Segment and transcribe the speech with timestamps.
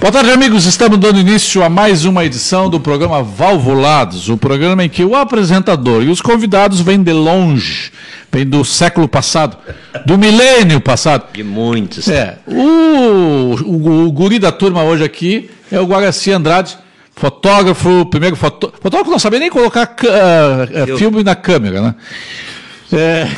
[0.00, 0.64] Boa tarde, amigos.
[0.64, 5.16] Estamos dando início a mais uma edição do programa Valvulados, o programa em que o
[5.16, 7.90] apresentador e os convidados vêm de longe,
[8.30, 9.56] vêm do século passado,
[10.06, 11.24] do milênio passado.
[11.32, 12.06] De muitos.
[12.06, 12.38] É.
[12.46, 16.78] O, o, o guri da turma hoje aqui é o Guaraci Andrade,
[17.16, 21.94] fotógrafo, primeiro fotó, fotógrafo não sabia nem colocar uh, filme na câmera, né?
[22.92, 23.28] É,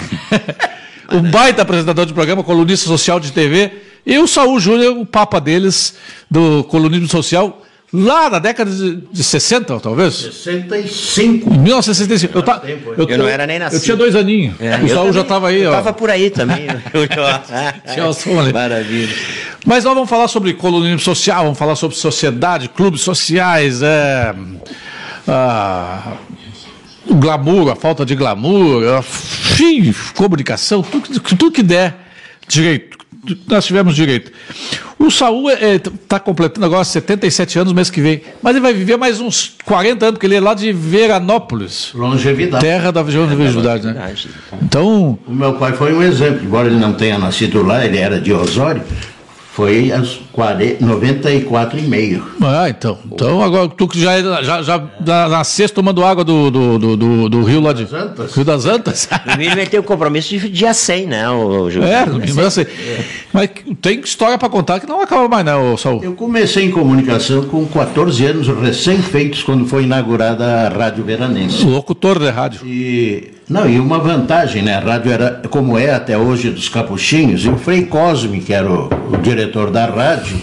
[1.16, 5.40] um baita apresentador de programa, colunista social de TV e o Saul Júnior, o papa
[5.40, 5.94] deles,
[6.30, 10.14] do colunismo social, lá na década de, de 60, talvez?
[10.14, 11.52] 65.
[11.52, 12.38] Em 1965.
[12.38, 13.78] Eu, ta, eu, eu, não era nem nascido.
[13.78, 14.54] Eu tinha dois aninhos.
[14.60, 15.62] É, o Saul já estava aí.
[15.62, 16.66] Eu estava por aí também.
[18.52, 19.14] Maravilha.
[19.66, 24.34] Mas nós vamos falar sobre colunismo social, vamos falar sobre sociedade, clubes sociais, é,
[25.28, 26.12] a,
[27.06, 31.94] o glamour, a falta de glamour, enfim, comunicação, tudo, tudo que der
[32.48, 32.99] direito
[33.46, 34.32] nós tivemos direito.
[34.98, 38.62] O Saul está é, tá completando agora 77 anos no mês que vem, mas ele
[38.62, 41.90] vai viver mais uns 40 anos, porque ele é lá de Veranópolis.
[41.94, 42.64] Longevidade.
[42.64, 44.14] Terra da longevidade, né?
[44.62, 45.18] Então.
[45.26, 48.32] O meu pai foi um exemplo, embora ele não tenha nascido lá, ele era de
[48.32, 48.82] Osório.
[49.60, 52.22] Foi às 94,5.
[52.40, 52.96] Ah, então.
[53.04, 54.88] Então, agora tu que já, já, já
[55.28, 57.84] nasceste tomando água do, do, do, do, do rio lá de.
[57.84, 58.34] Das Antas.
[58.34, 59.06] Rio das Antas.
[59.26, 61.84] O Emílio vai ter o compromisso de dia 100, né, o Gil?
[61.84, 62.64] É, mas, assim,
[63.34, 63.50] mas
[63.82, 66.02] tem história para contar que não acaba mais, né, o Saul?
[66.02, 71.66] Eu comecei em comunicação com 14 anos recém-feitos, quando foi inaugurada a Rádio Veranense.
[71.66, 72.62] Locutor de rádio.
[72.64, 74.76] E não, e uma vantagem, né?
[74.76, 78.70] A rádio era como é até hoje dos capuchinhos, e o Frei Cosme, que era
[78.70, 80.38] o, o diretor da rádio,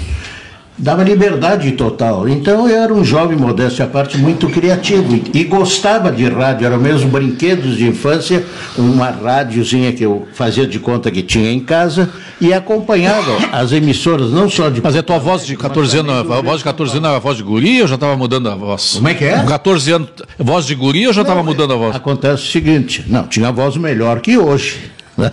[0.77, 2.29] dava liberdade total.
[2.29, 6.77] Então eu era um jovem modesto à parte muito criativo e, gostava de rádio, eram
[6.77, 8.45] meus brinquedos de infância,
[8.77, 14.31] uma rádiozinha que eu fazia de conta que tinha em casa e acompanhava as emissoras,
[14.31, 14.81] não só de.
[14.81, 17.37] Mas é tua voz de 14 anos, a voz de 14 anos era a voz
[17.37, 18.95] de guri ou já estava mudando a voz?
[18.95, 19.43] Como é que é?
[19.43, 21.95] 14 anos, voz de guri ou já estava mudando a voz?
[21.95, 24.91] Acontece o seguinte, não, tinha voz melhor que hoje.
[25.17, 25.31] Né?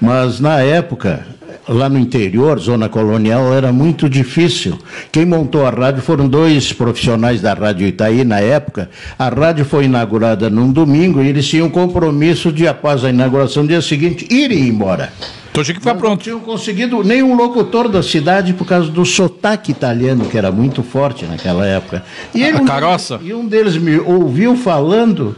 [0.00, 1.26] Mas na época
[1.68, 4.78] lá no interior, zona colonial, era muito difícil.
[5.12, 8.90] Quem montou a rádio foram dois profissionais da Rádio Itaí na época.
[9.18, 13.68] A rádio foi inaugurada num domingo e eles tinham compromisso de, após a inauguração, no
[13.68, 15.12] dia seguinte, irem embora.
[15.50, 16.10] Então tinha que ficar pronto.
[16.10, 20.82] Não tinham conseguido nenhum locutor da cidade por causa do sotaque italiano, que era muito
[20.82, 22.04] forte naquela época.
[22.34, 23.18] E ele, a caroça.
[23.22, 25.36] E um deles me ouviu falando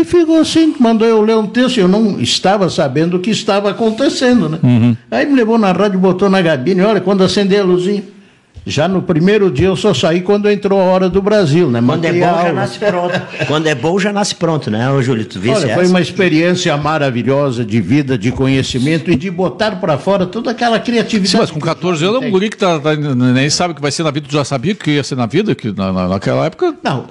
[0.00, 3.70] e ficou assim, mandou eu ler um texto, eu não estava sabendo o que estava
[3.70, 4.58] acontecendo, né?
[4.62, 4.96] Uhum.
[5.10, 8.02] Aí me levou na rádio, botou na gabine, olha, quando acender a luzinha.
[8.64, 11.82] Já no primeiro dia eu só saí quando entrou a hora do Brasil, né?
[11.84, 13.22] Quando é bom já nasce pronto.
[13.48, 15.24] quando é bom já nasce pronto, né, Ô, Júlio?
[15.24, 15.90] Tu Olha, foi essa?
[15.90, 21.30] uma experiência maravilhosa de vida, de conhecimento e de botar para fora toda aquela criatividade.
[21.30, 23.82] Sim, mas com 14 anos é um guri que tá, tá, nem sabe o que
[23.82, 26.08] vai ser na vida, tu já sabia que ia ser na vida, que na, na,
[26.08, 26.72] naquela época?
[26.84, 27.06] Não.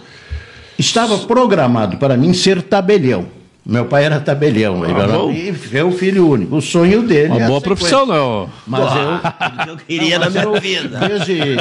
[0.82, 3.26] Estava programado para mim ser tabelião.
[3.64, 6.56] Meu pai era tabelião, ah, e é o filho único.
[6.56, 7.28] O sonho dele.
[7.28, 8.50] Uma é boa profissão, não.
[8.66, 10.98] Mas eu, eu queria não, na minha vida.
[11.08, 11.58] Desde,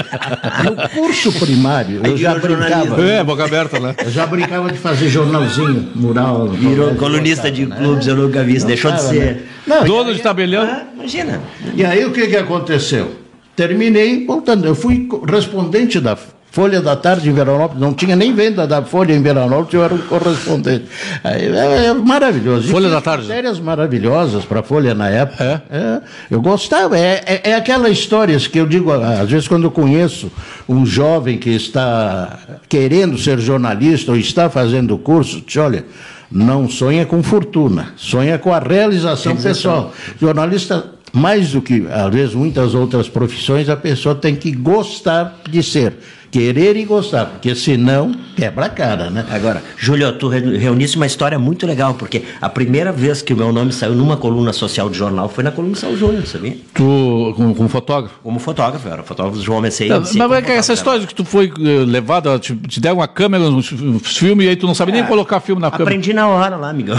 [0.65, 3.03] no curso primário, eu já brincava.
[3.05, 3.95] É, boca aberta, né?
[4.03, 6.49] Eu já brincava de fazer jornalzinho, mural.
[6.49, 7.77] Virou colunista de né?
[7.77, 8.67] clubes, eu nunca vi isso.
[8.67, 9.19] Deixou de ser.
[9.21, 9.43] Né?
[9.67, 10.63] Não, Dono de tabelião.
[10.63, 11.43] Ah, imagina.
[11.75, 13.15] E aí o que, que aconteceu?
[13.55, 14.65] Terminei voltando.
[14.65, 16.17] Eu fui respondente da
[16.51, 19.95] Folha da Tarde em Veranópolis, não tinha nem venda da Folha em Veranópolis, eu era
[19.95, 20.85] um correspondente.
[21.23, 22.69] É, é maravilhoso.
[22.69, 23.29] Folha da Tarde.
[23.29, 25.63] Matérias maravilhosas para a Folha na época.
[25.71, 25.77] É?
[25.77, 26.01] é
[26.31, 26.99] eu gostava.
[26.99, 30.31] É, é, é, aquela história que eu digo, às vezes, quando eu conheço
[30.69, 32.39] um jovem que está
[32.69, 35.85] querendo ser jornalista ou está fazendo curso, diz, olha,
[36.31, 39.93] não sonha com fortuna, sonha com a realização pessoal.
[40.21, 45.63] Jornalista mais do que, às vezes, muitas outras profissões, a pessoa tem que gostar de
[45.63, 45.95] ser
[46.31, 49.27] querer e gostar, porque senão quebra a cara, né?
[49.31, 53.53] Agora, Júlio, tu reuniste uma história muito legal, porque a primeira vez que o meu
[53.53, 56.57] nome saiu numa coluna social de jornal foi na coluna São Júnior, sabia?
[56.75, 58.21] Tu, como, como fotógrafo?
[58.23, 59.89] Como fotógrafo, era fotógrafo do João Messei.
[59.89, 63.09] Mas é que essa história de que tu foi eh, levado, te, te deram uma
[63.09, 65.91] câmera, um filme, e aí tu não sabe nem ah, colocar filme na câmera.
[65.91, 66.99] Aprendi na hora lá, amigão.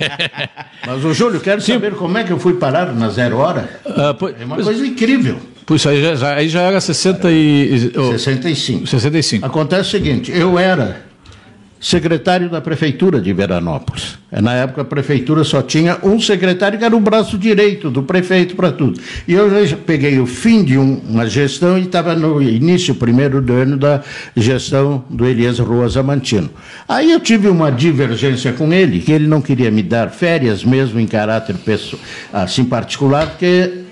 [0.86, 1.74] Mas, o Júlio, quero Sim.
[1.74, 3.80] saber como é que eu fui parar na Zero Hora.
[3.86, 5.38] Ah, pois, é uma coisa incrível.
[5.68, 7.92] Pois aí já, aí já era 60 e...
[7.94, 8.86] Oh, 65.
[8.86, 9.44] 65.
[9.44, 11.02] Acontece o seguinte, eu era
[11.78, 14.18] secretário da prefeitura de Veranópolis.
[14.32, 18.56] Na época a prefeitura só tinha um secretário que era o braço direito do prefeito
[18.56, 18.98] para tudo.
[19.28, 23.42] E eu já peguei o fim de um, uma gestão e estava no início, primeiro
[23.42, 24.02] do ano da
[24.34, 26.48] gestão do Elias Ruas Amantino.
[26.88, 30.98] Aí eu tive uma divergência com ele, que ele não queria me dar férias mesmo
[30.98, 32.00] em caráter pessoal,
[32.32, 33.86] assim particular, porque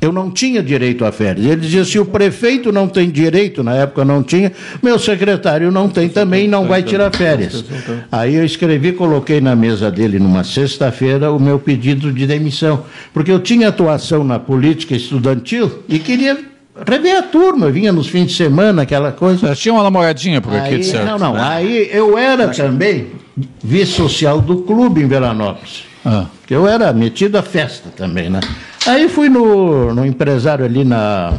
[0.00, 1.46] eu não tinha direito a férias.
[1.46, 4.52] Ele dizia: se o prefeito não tem direito, na época não tinha,
[4.82, 7.64] meu secretário não tem também, não vai tirar férias.
[8.10, 13.30] Aí eu escrevi, coloquei na mesa dele numa sexta-feira o meu pedido de demissão, porque
[13.30, 16.38] eu tinha atuação na política estudantil e queria
[16.86, 19.48] rever a turma, vinha nos fins de semana, aquela coisa.
[19.48, 21.06] Já tinha uma namoradinha por aqui, Aí, de certo.
[21.06, 21.36] não, não.
[21.36, 23.08] Aí eu era também
[23.62, 25.84] vice-social do clube em Veranópolis.
[26.04, 26.26] Ah.
[26.50, 28.40] Eu era metido a festa também, né?
[28.86, 31.32] Aí fui no, no empresário ali na,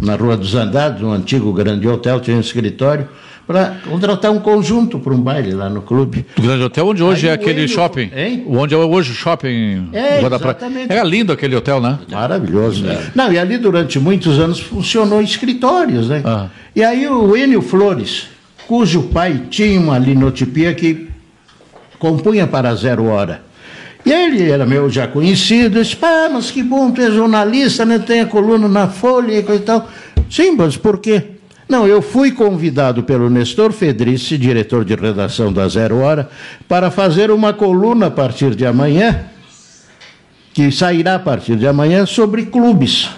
[0.00, 3.08] na Rua dos Andados, um antigo grande hotel, tinha um escritório,
[3.44, 6.24] para contratar um conjunto para um baile lá no clube.
[6.36, 8.10] Do Grande Hotel, onde hoje Aí é o aquele Enio- shopping.
[8.14, 8.44] Hein?
[8.48, 9.88] Onde é hoje o shopping.
[9.92, 10.56] É, Rua da Praia.
[10.56, 10.92] exatamente.
[10.92, 11.98] Era lindo aquele hotel, né?
[12.08, 12.84] Maravilhoso.
[13.16, 16.22] Não, e ali durante muitos anos funcionou escritórios, né?
[16.24, 16.46] Ah.
[16.74, 18.28] E aí o Enio Flores,
[18.68, 21.08] cujo pai tinha uma linotipia que
[21.98, 23.42] compunha para zero hora.
[24.04, 27.98] E ele era meu já conhecido, disse, pá, mas que bom, tu é jornalista, né?
[27.98, 29.88] Tem a coluna na Folha e coisa e tal.
[30.28, 31.22] Sim, mas por quê?
[31.68, 36.28] Não, eu fui convidado pelo Nestor Fedrice, diretor de redação da Zero Hora,
[36.68, 39.24] para fazer uma coluna a partir de amanhã,
[40.52, 43.08] que sairá a partir de amanhã, sobre clubes.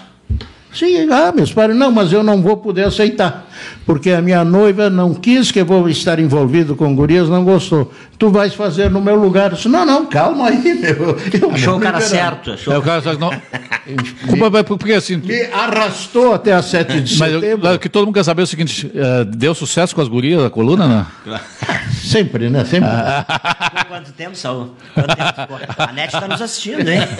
[0.77, 3.49] Sim, ah, meus pais, não, mas eu não vou poder aceitar,
[3.85, 7.91] porque a minha noiva não quis que eu vou estar envolvido com gurias, não gostou.
[8.17, 9.51] Tu vais fazer no meu lugar.
[9.51, 11.17] Eu disse, não, não, calma aí, meu.
[11.41, 12.51] Eu Achou o cara liberar." certo.
[12.51, 12.73] Achou...
[12.73, 13.29] É o cara que não.
[14.51, 15.17] Mas por- porque assim.
[15.17, 17.73] Me arrastou até a 7 de Mas setembro.
[17.73, 20.41] o que todo mundo quer saber é o seguinte: eh, deu sucesso com as gurias
[20.41, 21.05] da coluna, né?
[22.15, 22.63] Sempre, né?
[22.63, 22.87] Sempre.
[23.89, 24.69] Quanto tempo, Saul?
[24.93, 25.57] Quanto tempo ficou?
[25.77, 26.99] A NET está nos assistindo, hein?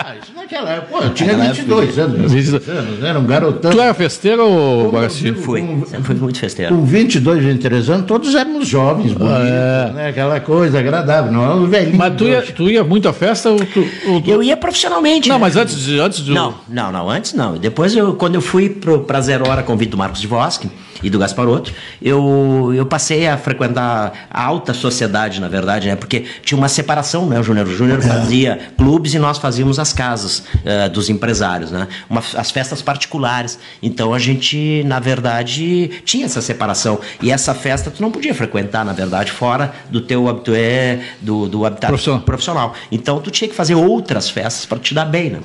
[0.00, 0.98] Ah, isso naquela época.
[0.98, 2.32] Pô, eu tinha 22 anos.
[2.32, 3.70] 22 anos, era um garotão.
[3.72, 5.32] Tu era festeiro ou Guaraci?
[5.32, 5.60] Fui.
[5.86, 6.74] Sempre fui muito festeiro.
[6.74, 10.08] Com 22, 23 anos, todos éramos jovens, bonitos, né?
[10.08, 11.96] Aquela coisa agradável, não era velhinho.
[11.98, 13.86] Mas tu ia, tu ia muito à festa ou tu.
[14.08, 15.28] ou tu- Eu ia profissionalmente.
[15.28, 15.40] Não, né?
[15.42, 15.98] mas antes de.
[15.98, 17.56] Antes de Não, não, não, antes não.
[17.58, 20.70] Depois, eu, quando eu fui para Zero Hora, convite do Marcos de Vosque
[21.02, 21.72] e do Gasparotto,
[22.02, 25.96] eu, eu passei a frequentar a alta sociedade, na verdade, né?
[25.96, 27.66] Porque tinha uma separação, né, o Júnior?
[27.66, 31.88] O Júnior fazia clubes e nós fazíamos as casas eh, dos empresários, né?
[32.08, 33.58] Uma- as festas particulares.
[33.82, 36.98] Então, a gente, na verdade, tinha essa separação.
[37.22, 41.64] E essa festa tu não podia frequentar, na verdade, fora do teu habitué, do, do
[41.66, 42.20] habitat Profissional.
[42.22, 42.74] profissional.
[42.90, 45.40] Então, tu tinha que fazer outras festas para te dar bem, né?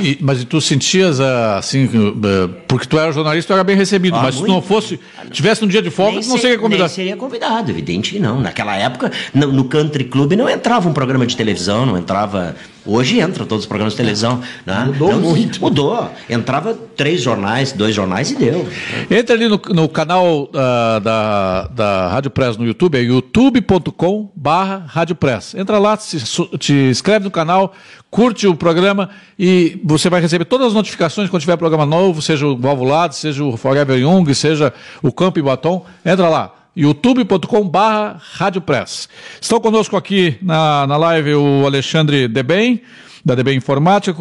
[0.00, 4.16] E- mas tu sentias ah, assim, eh, porque tu era jornalista, tu era bem recebido,
[4.16, 4.54] Ah, mas se tu muito.
[4.54, 4.83] não fosse,
[5.30, 6.82] tivesse um dia de folga, Nem não se- seria convidado.
[6.88, 8.40] Nem seria convidado, evidente que não.
[8.40, 12.56] Naquela época, no, no Country Club não entrava um programa de televisão, não entrava.
[12.86, 14.42] Hoje entra todos os programas de televisão.
[14.64, 14.84] Né?
[14.86, 15.60] Mudou muito.
[15.60, 16.10] Mudou.
[16.28, 18.66] Entrava três jornais, dois jornais e deu.
[19.10, 24.84] Entra ali no, no canal ah, da, da Rádio Press no YouTube, é youtube.com barra
[24.86, 25.54] Rádio Press.
[25.54, 26.18] Entra lá, se,
[26.58, 27.74] te inscreve no canal,
[28.10, 32.46] curte o programa e você vai receber todas as notificações quando tiver programa novo, seja
[32.46, 34.72] o Valvulado, seja o Forever Young, seja
[35.02, 35.84] o Campo e Batom.
[36.04, 39.08] Entra lá youtube.com barra Rádio Press.
[39.40, 42.82] Estão conosco aqui na, na live o Alexandre Debem,
[43.24, 44.16] da DB Informática,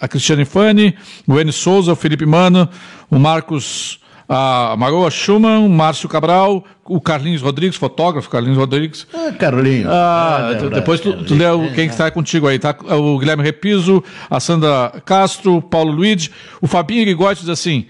[0.00, 0.94] a Cristiane, Fani,
[1.26, 2.68] o Enio Souza, o Felipe Mano,
[3.10, 3.98] o Marcos
[4.28, 9.06] a Maroa Schumann, o Márcio Cabral, o Carlinhos Rodrigues, fotógrafo Carlinhos Rodrigues.
[9.14, 9.86] Ah, Carlinhos.
[9.88, 12.74] Ah, É tu- depois tu, tu lê o- quem está contigo aí, tá?
[13.00, 16.28] O Guilherme Repiso, a Sandra Castro, o Paulo Luiz,
[16.60, 17.86] o Fabinho Irigotti diz assim: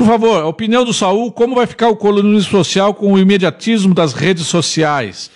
[0.00, 3.92] por favor, a opinião do Saul, como vai ficar o colunismo social com o imediatismo
[3.92, 5.30] das redes sociais?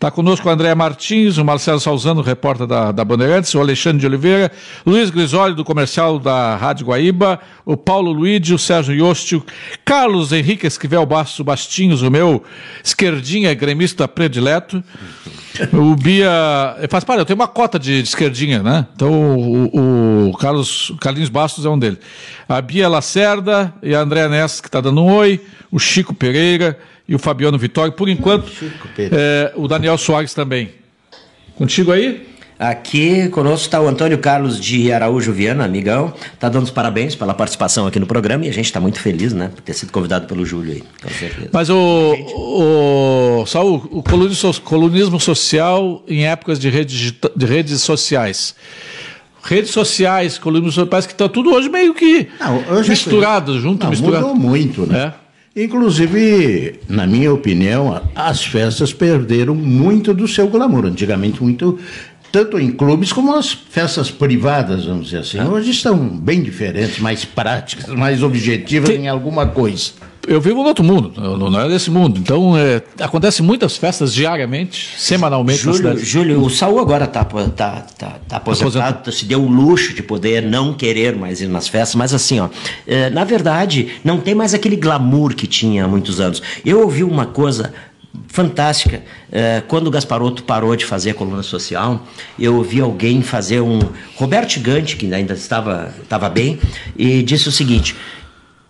[0.00, 4.06] Está conosco o André Martins, o Marcelo Salzano, repórter da, da Bandeirantes, o Alexandre de
[4.06, 4.50] Oliveira,
[4.86, 9.44] Luiz Grisoli, do comercial da Rádio Guaíba, o Paulo Luigi, o Sérgio Iostio,
[9.84, 12.42] Carlos Henrique Esquivel Bastos Bastinhos, o meu
[12.82, 14.82] esquerdinha gremista predileto,
[15.70, 16.30] o Bia.
[16.88, 18.86] Faz parte, eu tenho uma cota de, de esquerdinha, né?
[18.96, 21.98] Então o, o Carlos Carlinhos Bastos é um deles.
[22.48, 26.78] A Bia Lacerda e a Andréa Ness, que está dando um oi, o Chico Pereira
[27.10, 27.92] e o Fabiano Vitório.
[27.92, 28.50] Por enquanto,
[28.96, 29.16] Pereira.
[29.18, 30.70] é, o Daniel Soares também.
[31.56, 32.26] Contigo aí?
[32.58, 36.12] Aqui conosco está o Antônio Carlos de Araújo Viana, amigão.
[36.34, 39.32] Está dando os parabéns pela participação aqui no programa e a gente está muito feliz,
[39.32, 39.48] né?
[39.52, 41.48] Por ter sido convidado pelo Júlio aí, com certeza.
[41.52, 42.14] Mas o,
[43.40, 48.54] o Saul, o colunismo, so- colunismo social em épocas de redes, de redes sociais.
[49.42, 53.84] Redes sociais, colunismo social, parece que está tudo hoje meio que Não, é misturado, junto,
[53.84, 54.26] Não, misturado.
[54.28, 55.14] Mudou muito, né?
[55.54, 60.86] Inclusive, na minha opinião, as festas perderam muito do seu glamour.
[60.86, 61.76] Antigamente, muito,
[62.30, 65.40] tanto em clubes como as festas privadas, vamos dizer assim.
[65.40, 69.92] Hoje estão bem diferentes, mais práticas, mais objetivas Tem- em alguma coisa.
[70.26, 72.18] Eu vivo no outro mundo, não, é desse mundo.
[72.18, 78.16] Então, é, acontece muitas festas diariamente, semanalmente Júlio, Júlio, o Saul agora está tá, tá,
[78.28, 82.12] tá aposentado, se deu o luxo de poder não querer mais ir nas festas, mas
[82.12, 82.48] assim, ó,
[82.86, 86.42] é, na verdade, não tem mais aquele glamour que tinha há muitos anos.
[86.64, 87.72] Eu ouvi uma coisa
[88.28, 89.02] fantástica.
[89.30, 92.06] É, quando o Gasparotto parou de fazer a coluna social,
[92.38, 93.80] eu ouvi alguém fazer um.
[94.16, 96.58] Roberto Gigante, que ainda estava, estava bem,
[96.96, 97.96] e disse o seguinte: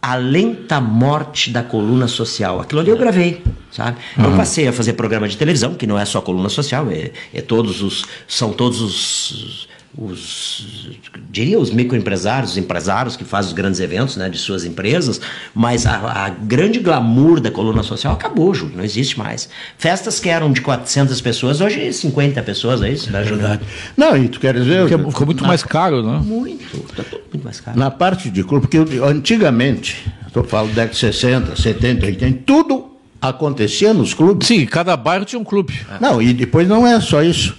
[0.03, 2.61] a lenta morte da coluna social.
[2.61, 3.99] Aquilo ali eu gravei, sabe?
[4.17, 4.25] Uhum.
[4.25, 7.41] Eu passei a fazer programa de televisão, que não é só coluna social, é, é
[7.41, 8.05] todos os.
[8.27, 10.89] são todos os os
[11.31, 15.21] diria os microempresários, os empresários que fazem os grandes eventos né, de suas empresas,
[15.55, 19.49] mas a, a, grande glamour da coluna social acabou, Júlio, não existe mais.
[19.77, 23.23] Festas que eram de 400 pessoas, hoje 50 pessoas, é isso, né?
[23.23, 23.61] É
[23.97, 24.89] não, e tu quer dizer...
[24.89, 26.21] Porque ficou muito na, mais caro, né?
[26.25, 27.79] Muito, está tudo muito mais caro.
[27.79, 32.91] Na parte de clube, porque antigamente, estou falando da década de 60, 70, 80, tudo
[33.21, 34.47] acontecia nos clubes.
[34.47, 35.79] Sim, cada bairro tinha um clube.
[36.01, 37.57] Não, e depois não é só isso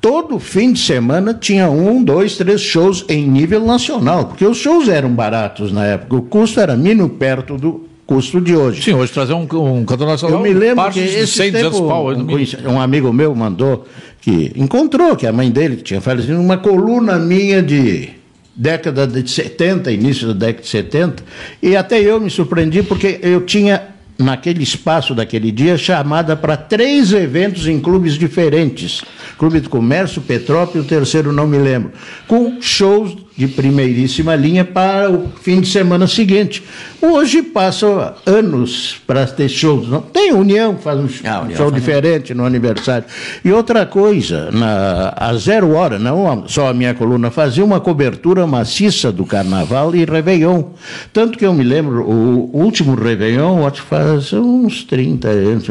[0.00, 4.88] todo fim de semana tinha um, dois, três shows em nível nacional, porque os shows
[4.88, 8.82] eram baratos na época, o custo era mínimo perto do custo de hoje.
[8.82, 10.38] Sim, hoje trazer um, um cantor nacional.
[10.38, 13.86] Eu me lembro que esse 100, tempo, pau, um, um, amigo meu mandou
[14.20, 18.10] que encontrou que a mãe dele que tinha falecido uma coluna minha de
[18.56, 21.22] década de 70, início da década de 70,
[21.62, 23.80] e até eu me surpreendi porque eu tinha
[24.20, 29.02] naquele espaço daquele dia, chamada para três eventos em clubes diferentes.
[29.38, 31.92] Clube do Comércio, Petrópolis, o terceiro não me lembro.
[32.28, 36.62] Com shows de primeiríssima linha para o fim de semana seguinte.
[37.00, 39.88] Hoje passa anos para ter shows.
[39.88, 40.02] Não?
[40.02, 43.06] Tem União, faz um ah, show diferente no aniversário.
[43.42, 48.46] E outra coisa, na, a zero hora, não só a minha coluna, fazia uma cobertura
[48.46, 50.64] maciça do carnaval e Réveillon.
[51.10, 55.70] Tanto que eu me lembro, o último Réveillon, acho que faz uns 30 anos,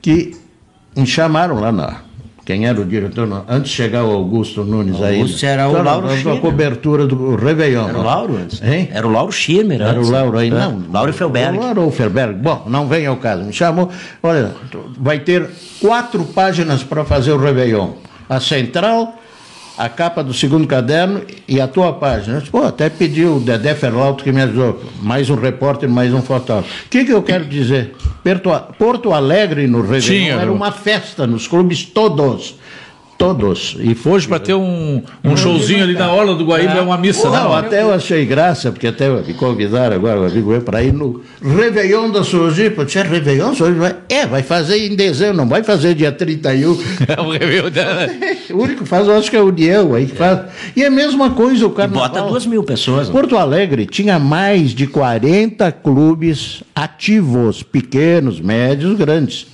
[0.00, 0.36] que
[0.96, 2.04] me chamaram lá na
[2.44, 5.16] quem era o diretor, antes de chegar o Augusto Nunes aí.
[5.16, 6.36] Augusto era o então, Lauro Schirmer.
[6.36, 7.88] A cobertura do Réveillon.
[7.88, 8.62] Era o Lauro antes.
[8.62, 8.88] Hein?
[8.92, 9.92] Era o Lauro Schirmer antes.
[9.94, 10.82] Era o Lauro aí, não.
[10.92, 11.58] Lauro Felberg.
[11.58, 12.34] Lauro Felberg.
[12.34, 13.44] Bom, não vem ao caso.
[13.44, 13.88] Me chamou,
[14.22, 14.52] olha,
[14.98, 15.48] vai ter
[15.80, 17.92] quatro páginas para fazer o Réveillon.
[18.28, 19.18] A central,
[19.76, 22.42] a capa do segundo caderno e a tua página.
[22.50, 24.80] Pô, até pediu o Dedé Ferlauto que me ajudou.
[25.02, 26.86] Mais um repórter, mais um fotógrafo.
[26.86, 27.94] O que, que eu quero dizer?
[28.78, 32.56] Porto Alegre no Réveillon era uma festa nos clubes todos.
[33.16, 33.76] Todos.
[33.78, 36.98] E hoje, para ter um, um showzinho ali na orla do Guaíba, é, é uma
[36.98, 37.44] missa, não?
[37.44, 41.22] Não, até eu achei graça, porque até me convidaram agora, o amigo para ir no
[41.40, 42.84] Réveillon da Sojipa.
[42.84, 43.98] Tinha Réveillon, Sojipa?
[44.08, 46.74] É, vai fazer em dezembro, não vai fazer dia 31.
[47.06, 48.08] É o Réveillon dela.
[48.50, 50.40] o único que faz, eu acho que é o União aí que faz.
[50.74, 52.06] E é a mesma coisa o carnaval.
[52.06, 53.08] E bota duas mil pessoas.
[53.08, 53.12] Né?
[53.12, 59.46] Porto Alegre tinha mais de 40 clubes ativos, pequenos, médios, grandes.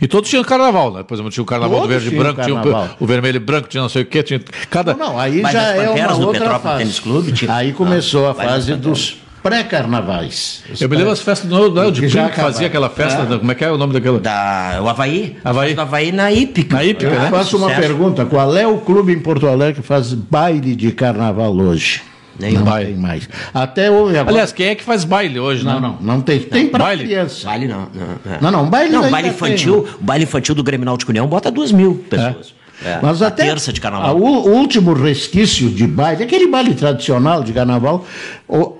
[0.00, 1.02] E todos tinham carnaval, né?
[1.02, 3.40] Por exemplo, tinha o carnaval todos do verde e branco, tinha o, o, vermelho e
[3.40, 4.22] branco, tinha não sei o quê.
[4.22, 4.94] Tinha cada...
[4.94, 7.00] Não, não aí Mas já é uma outra fase.
[7.00, 7.54] Clube, tinha...
[7.54, 10.62] Aí começou ah, a fase dos pré-carnavais.
[10.80, 13.38] Eu me lembro as festas do não, de Pinho que fazia aquela festa, é.
[13.38, 14.18] como é que é o nome daquela?
[14.18, 15.36] Da, o Havaí.
[15.44, 15.74] Havaí.
[15.74, 16.76] Do Havaí na Hípica.
[16.76, 17.30] Na Hípica, Eu né?
[17.30, 17.80] faço uma certo.
[17.80, 22.02] pergunta, qual é o clube em Porto Alegre que faz baile de carnaval hoje?
[22.40, 22.92] Nem não baile.
[22.92, 23.28] tem mais.
[23.52, 24.16] Até hoje.
[24.16, 24.30] Agora...
[24.34, 25.80] Aliás, quem é que faz baile hoje, não?
[25.80, 25.80] Né?
[26.00, 26.40] Não, não, tem.
[26.40, 27.04] Tem para baile?
[27.04, 27.46] criança.
[27.46, 27.88] Baile não.
[27.94, 28.38] Não, é.
[28.40, 29.10] não, não, baile não.
[29.10, 29.92] Baile infantil, tem.
[30.00, 32.54] baile infantil do Grêmio Náutico União bota duas mil pessoas.
[32.56, 32.60] É.
[32.84, 34.16] É, Mas até terça de carnaval.
[34.16, 38.06] o último resquício de baile, aquele baile tradicional de carnaval,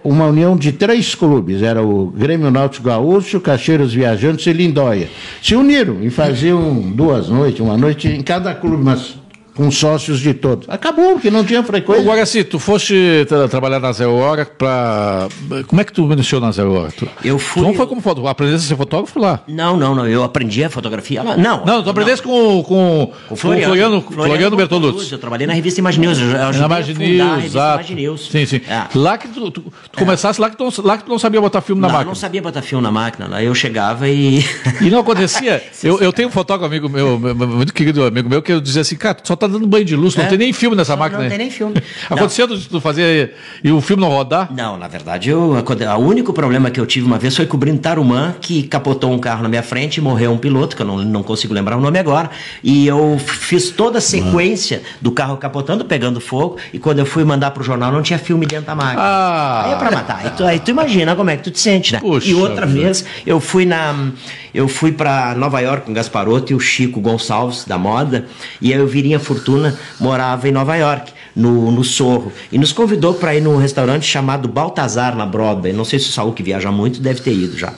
[0.02, 5.11] uma união de três clubes, era o Grêmio Náutico Gaúcho, Caixeiros Viajantes e Lindóia.
[5.43, 9.20] Se uniram e faziam duas noites, uma noite em cada clube, mas
[9.61, 10.67] com sócios de todos.
[10.71, 12.02] Acabou, porque não tinha frequência.
[12.02, 15.29] Agora, se tu foste tra trabalhar na Zero Hora, para.
[15.67, 16.90] Como é que tu iniciou na Zero Hora?
[16.90, 17.07] Tu...
[17.23, 17.62] Eu fui.
[17.62, 19.40] Tu não foi como fotógrafo, aprendeste a ser fotógrafo lá?
[19.47, 20.09] Não, não, não.
[20.09, 21.37] Eu aprendi a fotografia lá.
[21.37, 21.62] Não.
[21.67, 25.12] Não, tu aprendeste com, com, com, Floriano, Floriano, Floriano, Floriano Bertolucci.
[25.12, 26.19] Eu trabalhei na revista Imaginews.
[26.19, 28.29] Eu na Imaginews, Imaginews.
[28.31, 28.62] Sim, sim.
[28.67, 28.87] É.
[28.95, 29.99] Lá que tu, tu, tu é.
[29.99, 32.11] começasse, lá que, tu, lá que tu não sabia botar filme na não, máquina.
[32.11, 33.29] Não sabia botar filme na máquina.
[33.29, 34.43] Lá eu chegava e.
[34.81, 35.62] E não acontecia.
[35.85, 38.97] eu, eu tenho um fotógrafo amigo meu, muito querido amigo meu, que eu dizia assim,
[38.97, 40.23] cara, tu só tá dando banho de luz, é.
[40.23, 41.23] não tem nem filme nessa não, máquina.
[41.23, 41.75] Não tem nem filme.
[42.09, 44.52] Aconteceu de tu fazer e o filme não rodar?
[44.52, 48.35] Não, na verdade, eu, o único problema que eu tive uma vez foi cobrindo Tarumã,
[48.40, 51.23] que capotou um carro na minha frente e morreu um piloto, que eu não, não
[51.23, 52.30] consigo lembrar o nome agora.
[52.62, 57.25] E eu fiz toda a sequência do carro capotando, pegando fogo, e quando eu fui
[57.25, 59.02] mandar pro jornal, não tinha filme dentro da máquina.
[59.02, 59.62] Ah.
[59.66, 60.21] Aí é pra matar.
[60.23, 62.00] Aí tu, aí tu imagina como é que tu te sente, né?
[62.00, 64.11] Puxa e outra vez, eu fui na.
[64.52, 68.26] Eu fui para Nova York com o Gasparoto e o Chico Gonçalves, da moda,
[68.61, 71.12] e aí eu viria Fortuna, morava em Nova York.
[71.40, 72.32] No, no Sorro.
[72.52, 75.73] E nos convidou para ir num restaurante chamado Baltazar, na Broadway.
[75.73, 77.73] Não sei se o Saul, que viaja muito, deve ter ido já.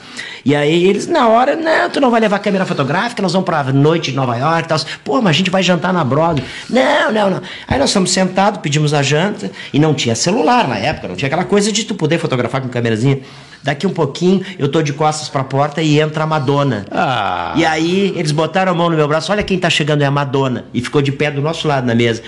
[0.45, 3.63] E aí eles, na hora, não, tu não vai levar câmera fotográfica, nós vamos pra
[3.71, 4.79] noite de Nova York e tal.
[5.03, 6.45] Pô, mas a gente vai jantar na Broadway.
[6.69, 7.41] Não, não, não.
[7.67, 11.27] Aí nós estamos sentados, pedimos a janta, e não tinha celular na época, não tinha
[11.27, 13.19] aquela coisa de tu poder fotografar com câmerazinha.
[13.63, 16.85] Daqui um pouquinho, eu tô de costas pra porta e entra a Madonna.
[16.91, 17.53] Ah.
[17.55, 20.11] E aí eles botaram a mão no meu braço, olha quem tá chegando, é a
[20.11, 20.65] Madonna.
[20.73, 22.21] E ficou de pé do nosso lado na mesa.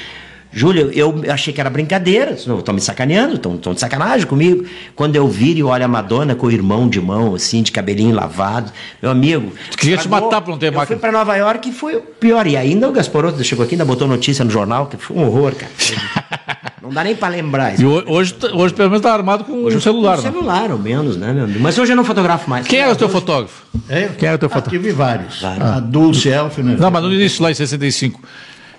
[0.58, 4.64] Júlio, eu achei que era brincadeira, estão me sacaneando, estão de sacanagem comigo.
[4.96, 8.16] Quando eu viro e olho a Madonna com o irmão de mão, assim, de cabelinho
[8.16, 8.72] lavado,
[9.02, 9.52] meu amigo.
[9.78, 10.88] Queria te matar pra não ter Eu máquina.
[10.88, 12.48] fui para Nova York e foi o pior.
[12.48, 15.54] E ainda o Gasparotto chegou aqui, ainda botou notícia no jornal, que foi um horror,
[15.56, 15.72] cara.
[16.82, 17.88] Não dá nem para lembrar E isso.
[17.88, 20.32] ho- hoje, hoje pelo menos, tá armado com um celular, Com né?
[20.32, 21.60] celular, ao menos, né, meu amigo?
[21.60, 22.68] Mas hoje eu não fotografo mais.
[22.68, 23.64] Quem era o teu fotógrafo?
[23.90, 24.70] É, Quem era o teu ah, fotógrafo?
[24.70, 25.42] tive vários.
[25.42, 25.66] Vários.
[25.68, 26.76] A Dulce Elf, né?
[26.80, 28.22] Não, mas no início, lá em 65.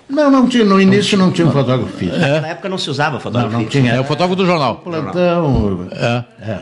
[0.09, 2.17] Não, não tinha, no início não tinha um fotógrafo físico.
[2.17, 3.57] Na época não se usava Não, fotografia.
[3.57, 3.91] não tinha.
[3.93, 4.75] É o fotógrafo do jornal.
[4.77, 5.87] plantão.
[5.91, 6.23] É.
[6.41, 6.59] É.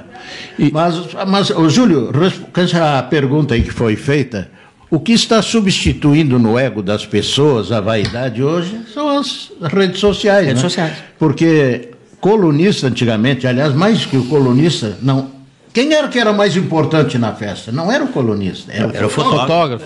[0.58, 0.96] E- Mas,
[1.28, 2.10] mas ô, Júlio,
[2.58, 4.50] essa pergunta aí que foi feita,
[4.90, 10.48] o que está substituindo no ego das pessoas a vaidade hoje são as redes sociais.
[10.48, 10.70] Redes né?
[10.70, 10.94] sociais.
[11.20, 15.35] Porque colunista antigamente, aliás, mais que o colunista, não.
[15.76, 17.70] Quem era que era mais importante na festa?
[17.70, 19.84] Não era o colunista, era, Era o Fotógrafo.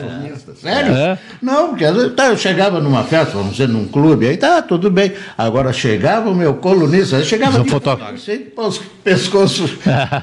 [0.62, 0.94] Sério?
[0.94, 1.18] É.
[1.42, 5.14] Não, porque tá, eu chegava numa festa, vamos dizer, num clube, aí tá, tudo bem.
[5.36, 8.20] Agora chegava o meu colunista, aí chegava O de fotógrafo.
[8.20, 9.68] Sem pos- pescoço.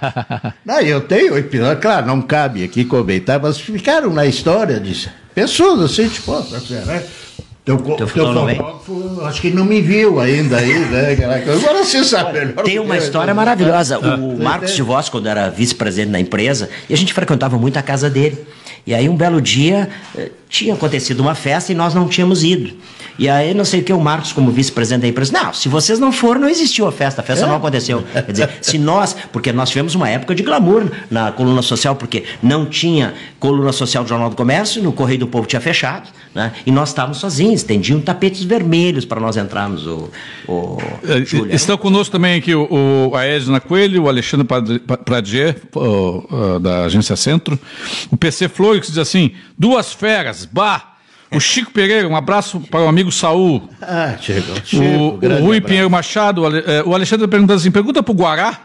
[0.64, 5.80] não, eu tenho episódio, claro, não cabe aqui comentar, mas ficaram na história de pessoas
[5.90, 7.02] assim, tipo, tá certo, né?
[7.66, 11.16] Teu, Teu teu fotógrafo acho que não me viu ainda aí, né?
[11.52, 12.62] Agora você sabe melhor.
[12.62, 13.36] Tem uma história né?
[13.36, 13.98] maravilhosa.
[14.00, 17.76] Ah, O Marcos de Vos, quando era vice-presidente da empresa, e a gente frequentava muito
[17.76, 18.38] a casa dele.
[18.86, 22.72] E aí, um belo dia, eh, tinha acontecido uma festa e nós não tínhamos ido.
[23.18, 25.98] E aí, não sei o que, o Marcos, como vice-presidente da empresa, não, se vocês
[25.98, 28.04] não foram, não existiu a festa, a festa não aconteceu.
[28.12, 32.24] Quer dizer, se nós, porque nós tivemos uma época de glamour na coluna social, porque
[32.42, 36.52] não tinha coluna social do Jornal do Comércio, no Correio do Povo tinha fechado, né?
[36.66, 40.10] E nós estávamos sozinhos, estendiam tapetes vermelhos para nós entrarmos, o,
[40.46, 40.76] o
[41.08, 41.54] É, Júlio.
[41.54, 42.68] Estão conosco também aqui o,
[43.10, 44.46] o, a Edna Coelho, o Alexandre
[45.06, 45.56] Pradier,
[46.60, 47.58] da Agência Centro,
[48.10, 50.92] o PC Flores, que diz assim, duas feras, bah!
[51.30, 53.68] O Chico Pereira, um abraço para o amigo Saul.
[53.82, 54.54] Ah, chegou.
[54.64, 55.62] Chico, O, o Rui abraço.
[55.62, 58.60] Pinheiro Machado, o eh, o Alexandre pergunta assim, pergunta pro Guará,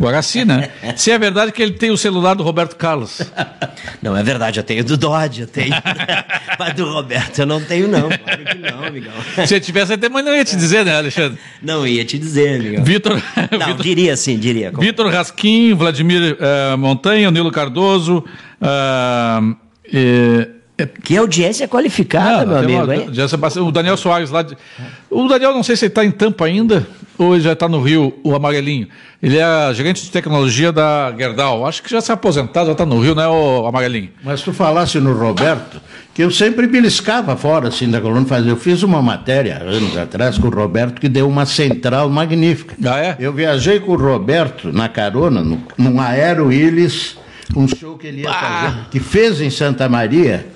[0.00, 0.70] Guaraci, né?
[0.96, 3.20] se é verdade que ele tem o celular do Roberto Carlos.
[4.02, 5.72] Não, é verdade, eu tenho do Dodge, eu tenho.
[6.58, 8.08] Mas do Roberto eu não tenho, não.
[8.08, 9.12] Claro que não, amigão.
[9.46, 11.38] Se ele tivesse até, mas não ia te dizer, né, Alexandre?
[11.62, 12.84] Não ia te dizer, amigão.
[12.84, 13.12] Vitor...
[13.52, 14.72] Não, Vitor- diria sim, diria.
[14.72, 18.24] Vitor Raskin, Vladimir eh, Montanha, Nilo Cardoso.
[19.92, 20.48] eh,
[21.02, 24.42] Que audiência qualificada, meu tem amigo, uma- passa- o Daniel Soares lá.
[24.42, 24.56] de-
[25.10, 26.86] o Daniel, não sei se ele está em Tampa ainda
[27.18, 28.86] ou ele já está no Rio, o Amarelinho.
[29.20, 31.66] Ele é gerente de tecnologia da Gerdau.
[31.66, 34.10] Acho que já se aposentado, já está no Rio, né, o Amarelinho?
[34.22, 35.80] Mas tu falasse no Roberto,
[36.14, 38.24] que eu sempre beliscava fora assim da coluna.
[38.46, 42.76] Eu fiz uma matéria anos atrás com o Roberto que deu uma central magnífica.
[42.88, 43.16] Ah, é?
[43.18, 47.16] Eu viajei com o Roberto na carona, no, num Aero Illes,
[47.56, 50.46] um show que ele ia fazer, que fez em Santa Maria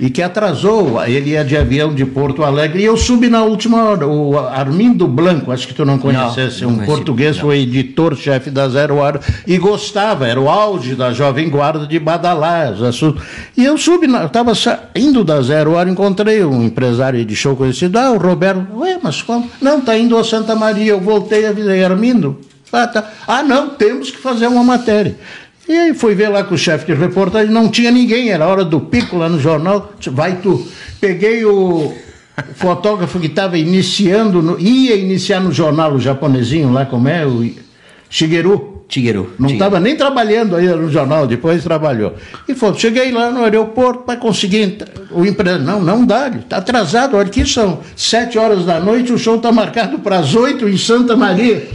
[0.00, 1.00] e que atrasou.
[1.04, 4.06] Ele ia de avião de Porto Alegre e eu subi na última hora.
[4.06, 7.42] O Armindo Blanco, acho que tu não conhecesse, não um conheci, português, não.
[7.44, 12.72] foi editor-chefe da Zero Hora e gostava, era o auge da Jovem Guarda de Badalar.
[12.72, 13.22] os assuntos.
[13.56, 14.52] E eu subi, na- eu estava
[14.96, 19.20] indo da Zero Hora, encontrei um empresário de show conhecido, ah, o Roberto, ué, mas
[19.20, 19.50] como?
[19.60, 22.40] Não, está indo a Santa Maria, eu voltei e avisei, Armindo,
[22.72, 23.04] ah, tá.
[23.26, 25.16] ah, não, temos que fazer uma matéria.
[25.70, 28.64] E aí fui ver lá com o chefe de reportagem, não tinha ninguém, era hora
[28.64, 30.66] do pico lá no jornal, vai tu.
[31.00, 31.94] Peguei o
[32.56, 37.48] fotógrafo que estava iniciando, no- ia iniciar no jornal o japonesinho lá, como é, o
[38.08, 38.78] Shigeru.
[38.88, 39.32] Tigueru.
[39.38, 42.16] Não estava nem trabalhando ainda no jornal, depois trabalhou.
[42.48, 44.78] E falou, cheguei lá no aeroporto para conseguir
[45.12, 45.64] o empresário.
[45.64, 47.16] Não, não dá, está atrasado.
[47.16, 50.76] Olha aqui são sete horas da noite, o show está marcado para as oito em
[50.76, 51.68] Santa Maria.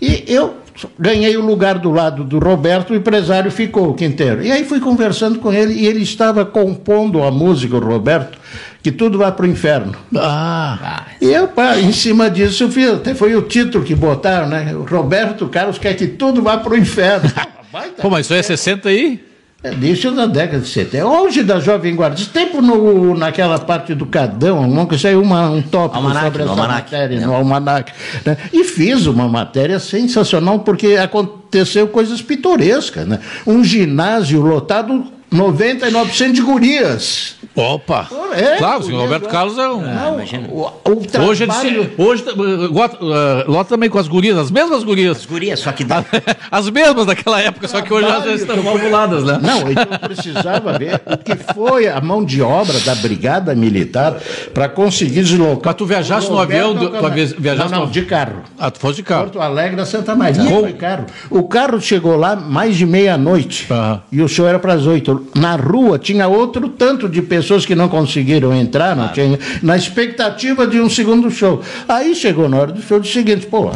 [0.00, 0.54] E eu
[0.98, 4.42] ganhei o lugar do lado do Roberto, o empresário ficou, o Quinteiro.
[4.42, 8.38] E aí fui conversando com ele e ele estava compondo a música, o Roberto,
[8.82, 9.94] que tudo vai para o inferno.
[10.16, 14.48] Ah, E eu, pá, em cima disso, eu fiz, até foi o título que botaram,
[14.48, 14.74] né?
[14.74, 17.30] O Roberto Carlos quer que tudo vá para o inferno.
[18.00, 19.20] Pô, mas isso é 60 aí?
[19.62, 21.06] É, Isso da década de 70.
[21.06, 22.16] Hoje da Jovem Guarda.
[22.16, 26.50] Esse tempo no, naquela parte do Cadão, nunca saiu uma, um tópico Almanac, sobre essa
[26.52, 26.92] Almanac.
[26.92, 27.92] matéria, no Almanac.
[28.24, 28.36] né?
[28.52, 33.06] E fiz uma matéria sensacional, porque aconteceu coisas pitorescas.
[33.06, 33.18] Né?
[33.46, 37.35] Um ginásio lotado 99% de gurias.
[37.56, 38.06] Opa!
[38.34, 39.80] É, claro, o senhor Roberto Carlos é um.
[39.80, 40.46] Não, imagina.
[40.50, 41.30] O, o trabalho...
[41.30, 45.16] Hoje, hoje, hoje uh, lota também com as gurias, as mesmas gurias.
[45.16, 45.82] As gurias, só que.
[45.82, 46.04] Dá...
[46.50, 49.38] as mesmas daquela época, só que hoje elas já estão populadas, né?
[49.40, 54.20] Não, então eu precisava ver o que foi a mão de obra da Brigada Militar
[54.52, 55.72] para conseguir deslocar.
[55.72, 56.74] Mas tu viajaste no avião?
[56.74, 58.42] Do, tu viajaste não, não, de carro.
[58.58, 59.22] Ah, tu foste de carro.
[59.22, 60.44] Porto Alegre a Santa Maria.
[60.44, 60.72] Com...
[60.74, 61.06] carro.
[61.30, 63.66] O carro chegou lá mais de meia-noite.
[64.12, 65.26] E o show era para as oito.
[65.34, 69.76] Na rua tinha outro tanto de pessoas pessoas que não conseguiram entrar, não tinha, na
[69.76, 71.62] expectativa de um segundo show.
[71.88, 73.70] Aí chegou na hora do show, o seguinte, pô,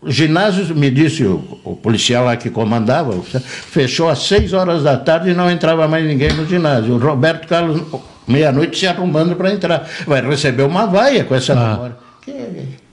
[0.00, 4.96] o ginásio, me disse o, o, policial lá que comandava, fechou às seis horas da
[4.96, 6.94] tarde e não entrava mais ninguém no ginásio.
[6.94, 7.82] O Roberto Carlos,
[8.26, 9.86] meia-noite, se arrumando para entrar.
[10.06, 11.70] Vai receber uma vaia com essa ah.
[11.70, 12.01] memória.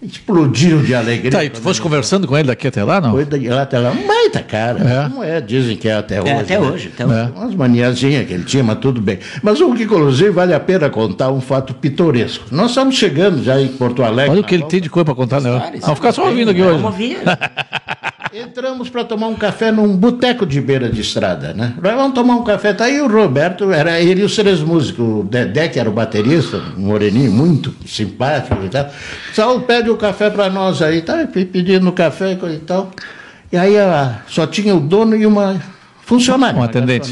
[0.01, 1.29] Explodiu de alegria.
[1.29, 3.11] Tá, e tu foste conversando com ele daqui até lá, não?
[3.11, 3.91] Foi daqui lá até lá.
[3.91, 4.79] Um baita cara.
[4.79, 5.09] É.
[5.09, 6.31] Como é, dizem que é até é, hoje.
[6.31, 6.67] É, até né?
[6.67, 6.91] hoje.
[6.93, 7.31] Até hoje.
[7.35, 9.19] Umas maniazinhas que ele tinha, mas tudo bem.
[9.43, 12.45] Mas o que, inclusive, vale a pena contar um fato pitoresco.
[12.49, 14.31] Nós estamos chegando já em Porto Alegre.
[14.31, 15.49] Olha o que ele tem de coisa para contar, né?
[15.81, 16.81] Vamos ficar só ouvindo aqui hoje.
[16.81, 17.17] Vamos ouvir.
[18.31, 21.73] Entramos para tomar um café num boteco de beira de estrada, né?
[21.81, 22.73] Vamos tomar um café.
[22.73, 25.05] Tá aí o Roberto, era ele e os três músicos.
[25.05, 28.89] O Dedé, que era o baterista, um moreninho muito simpático e tal.
[29.33, 32.91] Saul pede o café para nós aí, tá pedindo café e tal.
[33.51, 33.73] E aí
[34.27, 35.59] só tinha o dono e uma
[36.01, 36.59] funcionária.
[36.59, 37.11] Um atendente.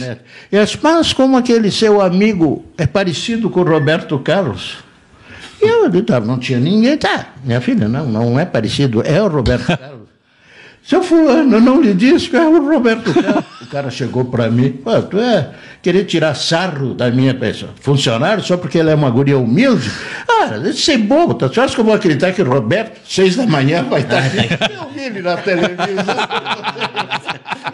[0.51, 4.77] E disse, mas como aquele seu amigo é parecido com o Roberto Carlos?
[5.59, 5.89] E eu,
[6.23, 6.95] não tinha ninguém.
[6.95, 10.06] Tá, minha filha, não, não é parecido, é o Roberto Carlos.
[10.87, 13.43] Seu fulano, não lhe disse que é o Roberto Carlos.
[13.61, 15.49] o cara chegou para mim, Pô, tu é
[15.81, 19.91] querer tirar sarro da minha pessoa, funcionário só porque ele é uma guria humilde?
[20.29, 21.49] Ah, isso é bobo, tá?
[21.49, 24.47] Tu acha que eu vou acreditar que o Roberto, seis da manhã, vai estar aqui?
[24.73, 25.75] Eu vi ele na televisão.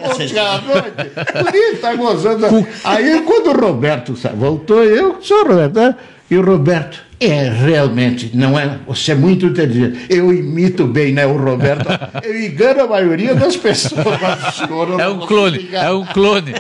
[0.02, 1.72] Ontem à noite.
[1.72, 2.48] O está gozando.
[2.84, 5.96] Aí quando o Roberto voltou, eu sou o Roberto, né?
[6.32, 8.80] E o Roberto, é, realmente, não é.
[8.88, 10.06] Você é muito inteligente.
[10.10, 11.88] Eu imito bem, né, o Roberto?
[12.24, 14.04] Eu engano a maioria das pessoas.
[14.56, 16.54] Senhor, é um clone, é um clone.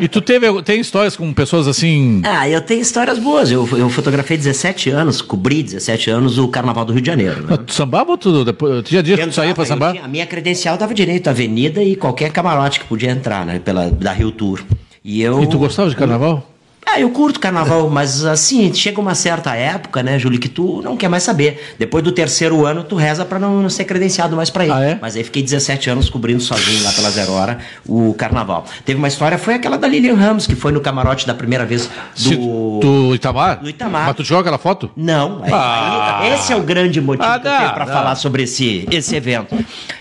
[0.00, 2.20] E tu teve, tem histórias com pessoas assim.
[2.24, 3.50] Ah, eu tenho histórias boas.
[3.50, 7.46] Eu, eu fotografei 17 anos, cobri 17 anos o Carnaval do Rio de Janeiro.
[7.46, 7.56] Né?
[7.66, 8.44] Tu sambava ou tudo?
[8.44, 9.92] Depois, tinha dia que tu saía pra sambar?
[9.92, 13.60] Tinha, a minha credencial dava direito à avenida e qualquer camarote que podia entrar, né,
[13.64, 14.60] pela, da Rio Tour.
[15.04, 16.47] E, eu, e tu gostava de carnaval?
[16.90, 20.96] Ah, eu curto carnaval, mas assim, chega uma certa época, né, Júlio, que tu não
[20.96, 21.74] quer mais saber.
[21.78, 24.72] Depois do terceiro ano, tu reza para não ser credenciado mais para ir.
[24.72, 24.98] Ah, é?
[25.00, 28.64] Mas aí fiquei 17 anos cobrindo sozinho lá pela Zero Hora o carnaval.
[28.86, 31.90] Teve uma história, foi aquela da Lilian Ramos, que foi no camarote da primeira vez
[32.16, 32.80] do.
[32.80, 33.60] Do Itamar?
[33.60, 34.06] Do Itamar.
[34.06, 34.90] Mas tu joga aquela foto?
[34.96, 35.42] Não.
[35.52, 36.26] Ah.
[36.32, 39.54] esse é o grande motivo ah, que eu tenho para falar sobre esse, esse evento.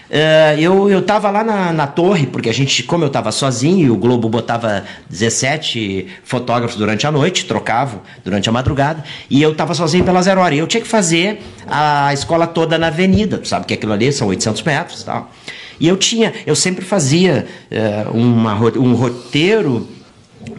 [0.10, 3.94] Uh, eu eu estava lá na, na torre, porque a gente, como eu estava sozinho,
[3.94, 9.74] o Globo botava 17 fotógrafos durante a noite, trocavam durante a madrugada, e eu estava
[9.74, 10.56] sozinho pela zero hora.
[10.56, 14.12] E eu tinha que fazer a escola toda na avenida, tu sabe que aquilo ali
[14.14, 15.32] são 800 metros e tal.
[15.80, 19.88] E eu tinha, eu sempre fazia uh, uma, um roteiro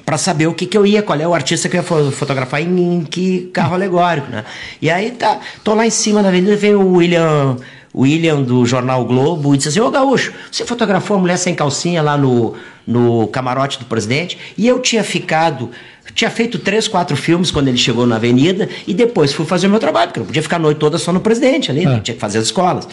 [0.05, 2.61] para saber o que, que eu ia, qual é o artista que eu ia fotografar
[2.61, 4.45] em, em que carro alegórico, né?
[4.81, 7.57] E aí tá, tô lá em cima na avenida, vem o William
[7.99, 12.01] William do jornal Globo e disse assim: Ô Gaúcho, você fotografou a mulher sem calcinha
[12.01, 12.55] lá no,
[12.87, 14.39] no camarote do presidente?
[14.57, 15.71] E eu tinha ficado.
[16.15, 19.71] Tinha feito três, quatro filmes quando ele chegou na avenida e depois fui fazer o
[19.71, 21.85] meu trabalho, porque eu não podia ficar a noite toda só no presidente ali?
[21.85, 22.01] É.
[22.01, 22.89] tinha que fazer as escolas.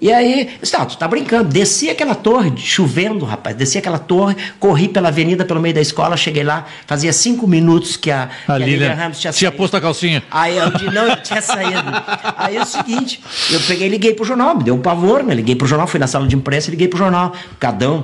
[0.00, 1.50] E aí, disse, tu tá brincando.
[1.50, 3.54] Desci aquela torre, chovendo, rapaz.
[3.54, 7.96] Desci aquela torre, corri pela avenida, pelo meio da escola, cheguei lá, fazia cinco minutos
[7.96, 10.22] que a, a, que Lilian, Ramos tinha, tinha posto a calcinha.
[10.30, 11.82] Aí eu disse, não, eu tinha saído.
[12.36, 15.34] aí é o seguinte, eu peguei e liguei pro jornal, me deu um pavor, né?
[15.34, 17.34] Liguei pro jornal, fui na sala de imprensa e liguei pro jornal.
[17.58, 18.02] Cadão.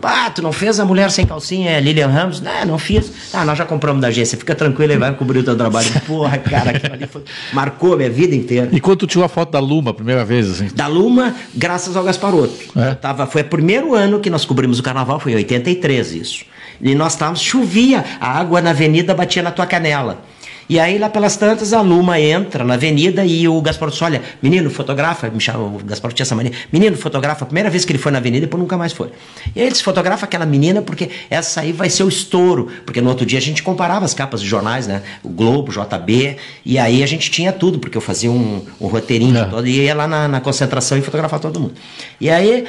[0.00, 2.40] Pá, tu não fez a mulher sem calcinha, é Lilian Ramos?
[2.40, 3.10] Não, não fiz.
[3.32, 5.88] Ah, nós já compramos da agência, fica tranquilo e vai cobrir o teu trabalho.
[6.06, 8.68] Porra, cara, aquilo ali foi, marcou a minha vida inteira.
[8.72, 10.68] E quando tu tirou a foto da Luma a primeira vez, assim?
[10.74, 11.23] Da Luma,
[11.54, 12.78] graças ao Gasparotto.
[12.78, 12.94] É?
[12.94, 16.44] Tava, foi o primeiro ano que nós cobrimos o carnaval, foi em 83 isso.
[16.80, 20.22] E nós estávamos, chovia, a água na avenida batia na tua canela.
[20.68, 24.22] E aí, lá pelas tantas, a Luma entra na avenida e o Gaspar disse: Olha,
[24.42, 25.28] menino, fotografa.
[25.28, 26.52] Me chama, o Gaspar tinha essa mania.
[26.72, 27.44] Menino, fotografa.
[27.44, 29.08] Primeira vez que ele foi na avenida, depois nunca mais foi.
[29.54, 32.68] E aí ele disse: fotografa aquela menina, porque essa aí vai ser o estouro.
[32.84, 35.02] Porque no outro dia a gente comparava as capas de jornais, né?
[35.22, 36.36] O Globo, JB.
[36.64, 39.44] E aí a gente tinha tudo, porque eu fazia um, um roteirinho é.
[39.44, 41.74] todo e ia lá na, na concentração e fotografava todo mundo.
[42.20, 42.64] E aí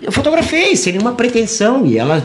[0.00, 1.86] eu fotografei sem nenhuma pretensão.
[1.86, 2.22] E ela,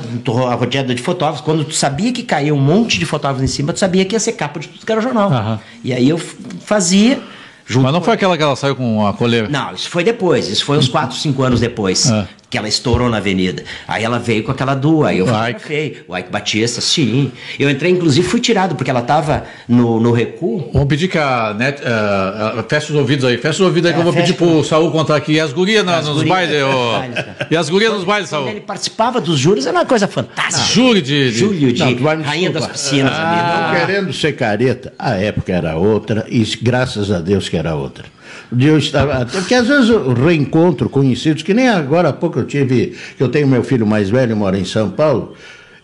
[0.58, 3.80] rodeada de fotógrafos, quando tu sabia que caía um monte de fotógrafos em cima, tu
[3.80, 5.30] sabia que ia ser capa de tudo que era jornal.
[5.30, 5.60] Uhum.
[5.84, 7.22] E aí eu fazia.
[7.70, 9.48] Mas não foi aquela que ela saiu com a coleira?
[9.48, 10.48] Não, isso foi depois.
[10.48, 12.10] Isso foi uns 4, 5 anos depois.
[12.10, 12.28] É.
[12.50, 13.64] que ela estourou na avenida.
[13.88, 16.04] Aí ela veio com aquela duo, aí eu fotografei.
[16.08, 17.32] O Ike Batista, sim.
[17.60, 20.70] Eu entrei, inclusive, fui tirado, porque ela estava no, no recuo.
[20.74, 21.82] Vamos pedir que a net.
[21.82, 24.64] Uh, feche os ouvidos aí, fecha os ouvidos aí é, que eu vou pedir pro
[24.64, 25.34] Saul contar aqui.
[25.34, 28.48] E as gurias as nos bailes, oh, E as gurias nos bailes, Saul.
[28.48, 30.66] Ele participava dos juros, era uma coisa fantástica.
[30.66, 31.32] Júri de.
[31.32, 31.38] de...
[31.38, 33.14] Júlio de não, Rainha das Piscinas.
[33.16, 37.58] Ah, ali, não querendo ser careta, a época era outra, e graças a Deus que
[37.58, 38.06] era outra
[38.52, 39.26] de eu estar.
[39.26, 43.30] Porque às vezes eu reencontro conhecidos, que nem agora há pouco eu tive, que eu
[43.30, 45.34] tenho meu filho mais velho, mora em São Paulo,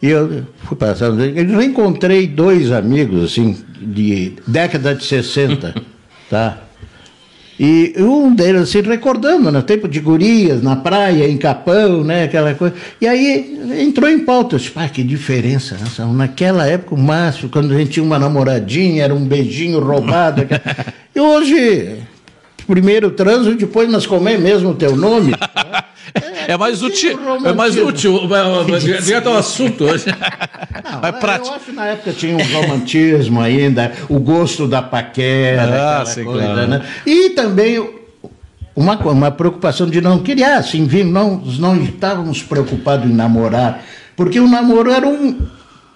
[0.02, 5.74] e eu fui passando, eu reencontrei dois amigos, assim, de década de 60,
[6.30, 6.66] tá?
[7.58, 12.24] E um deles, assim, recordando, no né, tempo de gurias, na praia, em Capão, né,
[12.24, 12.76] aquela coisa.
[13.00, 14.56] E aí entrou em pauta.
[14.56, 15.76] Eu disse, que diferença.
[15.76, 16.14] Né?
[16.14, 20.46] Naquela época, o Márcio, quando a gente tinha uma namoradinha, era um beijinho roubado.
[21.16, 21.96] e hoje,
[22.66, 25.34] primeiro transo, depois nós comemos mesmo o teu nome.
[26.48, 28.22] É, é mais útil, é mais útil,
[29.04, 30.06] direto ao assunto hoje.
[30.84, 31.48] Não, mais prático.
[31.48, 36.24] Eu acho que na época tinha um romantismo ainda, o gosto da paquera, ah, sim,
[36.24, 36.68] coisa, claro.
[36.68, 36.86] né?
[37.06, 37.88] E também
[38.76, 43.84] uma, uma preocupação de não criar, assim, não, não estávamos preocupados em namorar,
[44.16, 45.40] porque o namoro era um,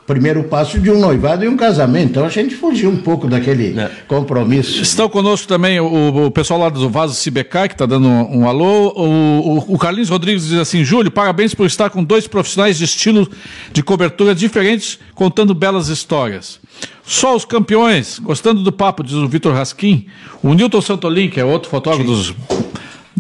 [0.10, 2.10] primeiro passo de um noivado e um casamento.
[2.10, 3.92] Então a gente fugiu um pouco daquele é.
[4.08, 4.82] compromisso.
[4.82, 8.48] Estão conosco também o, o pessoal lá do Vaso Cibecai, que está dando um, um
[8.48, 8.92] alô.
[8.96, 12.86] O, o, o, Carlinhos Rodrigues diz assim: Júlio, parabéns por estar com dois profissionais de
[12.86, 13.30] estilo
[13.72, 16.60] de cobertura diferentes, contando belas histórias.
[17.06, 20.08] Só os campeões, gostando do papo, diz o Vitor Raskin.
[20.42, 22.16] O Newton Santolin, que é outro fotógrafo Sim.
[22.16, 22.36] dos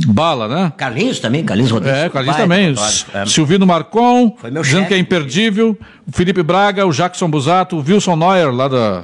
[0.08, 0.74] Bala, né?
[0.78, 2.00] Carlinhos também, Carlinhos Rodrigues.
[2.00, 2.76] É, Carlinhos também.
[3.14, 3.26] É.
[3.26, 4.88] Silvino Marcon, dizendo chefe.
[4.88, 5.78] que é imperdível.
[6.08, 9.04] O Felipe Braga, o Jackson Busato, o Wilson Neuer, lá da.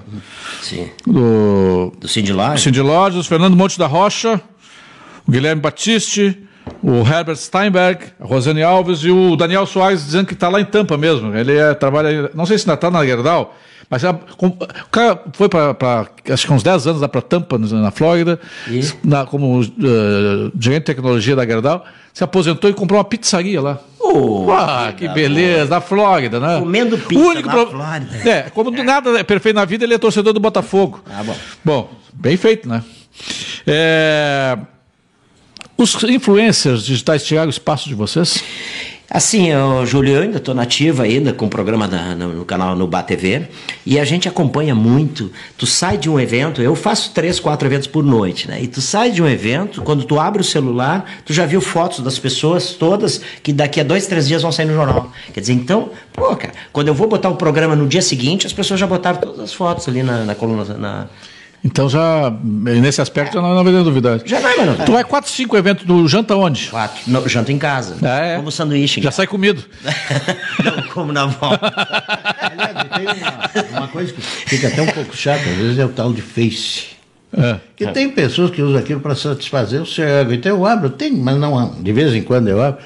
[0.61, 0.89] Sim.
[1.05, 1.93] Do.
[1.99, 2.63] Do Cindy Lodge.
[2.63, 4.41] Cindy o Fernando Monte da Rocha,
[5.27, 6.37] o Guilherme Batiste,
[6.81, 10.65] o Herbert Steinberg, a Rosane Alves e o Daniel Soares dizendo que está lá em
[10.65, 11.35] Tampa mesmo.
[11.35, 12.29] Ele é, trabalha.
[12.33, 13.55] Não sei se ainda está na Gerdau
[13.89, 18.39] mas o cara foi para, acho que uns 10 anos lá para Tampa, na Flórida,
[19.03, 23.79] na, como uh, gerente de tecnologia da Gerdau, se aposentou e comprou uma pizzaria lá.
[23.99, 26.59] Oh, ah, que beleza, na Flórida, né?
[26.59, 27.71] Comendo pizza o único na pro...
[27.71, 28.29] Flórida.
[28.29, 31.03] É, como nada é perfeito na vida, ele é torcedor do Botafogo.
[31.09, 31.35] Ah, bom.
[31.63, 32.83] Bom, bem feito, né?
[33.67, 34.57] É...
[35.77, 38.41] Os influencers digitais tiraram o espaço de vocês?
[39.09, 42.75] Assim, eu, Júlio, eu ainda estou nativa ainda com o programa da, no, no, canal
[42.75, 43.43] no TV
[43.85, 45.31] e a gente acompanha muito.
[45.57, 48.61] Tu sai de um evento, eu faço três, quatro eventos por noite, né?
[48.61, 51.99] E tu sai de um evento, quando tu abre o celular, tu já viu fotos
[51.99, 55.11] das pessoas todas que daqui a dois, três dias vão sair no jornal.
[55.33, 58.53] Quer dizer, então, pô, cara, quando eu vou botar o programa no dia seguinte, as
[58.53, 61.07] pessoas já botaram todas as fotos ali na, na coluna, na,
[61.65, 64.21] então já, nesse aspecto, já não, não vai novidade.
[64.27, 66.67] Já não é, Tu vai quatro, cinco eventos do janta onde?
[66.67, 67.01] Quatro.
[67.07, 67.95] No, janta em casa.
[68.03, 68.35] Ah, é.
[68.37, 69.01] Como sanduíche.
[69.01, 69.63] Já sai comido.
[70.63, 71.73] não, como na volta.
[72.39, 75.89] Aliás, tem uma, uma, coisa que fica até um pouco chata, às vezes é o
[75.89, 76.95] tal de Face.
[77.35, 77.55] É.
[77.75, 80.33] Que tem pessoas que usam aquilo para satisfazer o seu ego.
[80.33, 82.79] Então eu abro, tem, mas não, de vez em quando eu abro.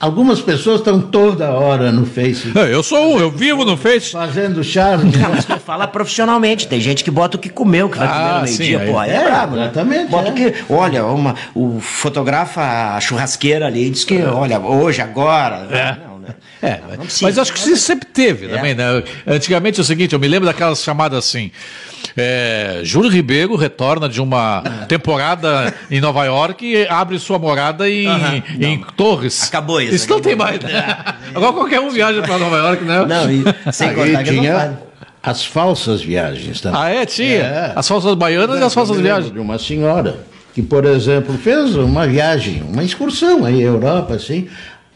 [0.00, 2.50] Algumas pessoas estão toda hora no Face.
[2.56, 4.12] É, eu sou um, eu vivo no Face.
[4.12, 5.12] Fazendo charme.
[5.14, 6.66] Não, mas fala profissionalmente.
[6.66, 8.80] Tem gente que bota o que comeu, que vai ah, comer no meio-dia.
[8.90, 9.64] Pô, é, é brabo, né?
[9.64, 10.10] Exatamente.
[10.10, 10.32] Bota é.
[10.32, 10.54] o que.
[10.70, 12.62] Olha, uma, o fotografa
[12.96, 15.68] a churrasqueira ali diz que, olha, hoje, agora.
[15.70, 15.96] É.
[16.02, 16.34] Não, né?
[16.62, 18.56] É, não, não mas acho que isso sempre teve é.
[18.56, 19.02] também, né?
[19.26, 21.50] Antigamente é o seguinte, eu me lembro daquelas chamadas assim.
[22.16, 28.06] É, Júlio Ribeiro retorna de uma temporada em Nova York e abre sua morada em,
[28.60, 29.44] em Torres.
[29.48, 29.94] Acabou isso.
[29.94, 30.60] Isso não tem mais.
[30.60, 30.96] Né?
[31.34, 33.06] Agora qualquer um viaja para Nova York, né?
[33.06, 34.78] Não, e sem contar que tinha
[35.22, 36.80] as falsas viagens também.
[36.80, 37.04] Ah, é?
[37.04, 37.42] Tinha?
[37.42, 37.72] É.
[37.76, 39.32] As falsas baianas é, e as falsas viagens.
[39.32, 40.18] De uma senhora
[40.54, 44.48] que, por exemplo, fez uma viagem, uma excursão aí à Europa, assim,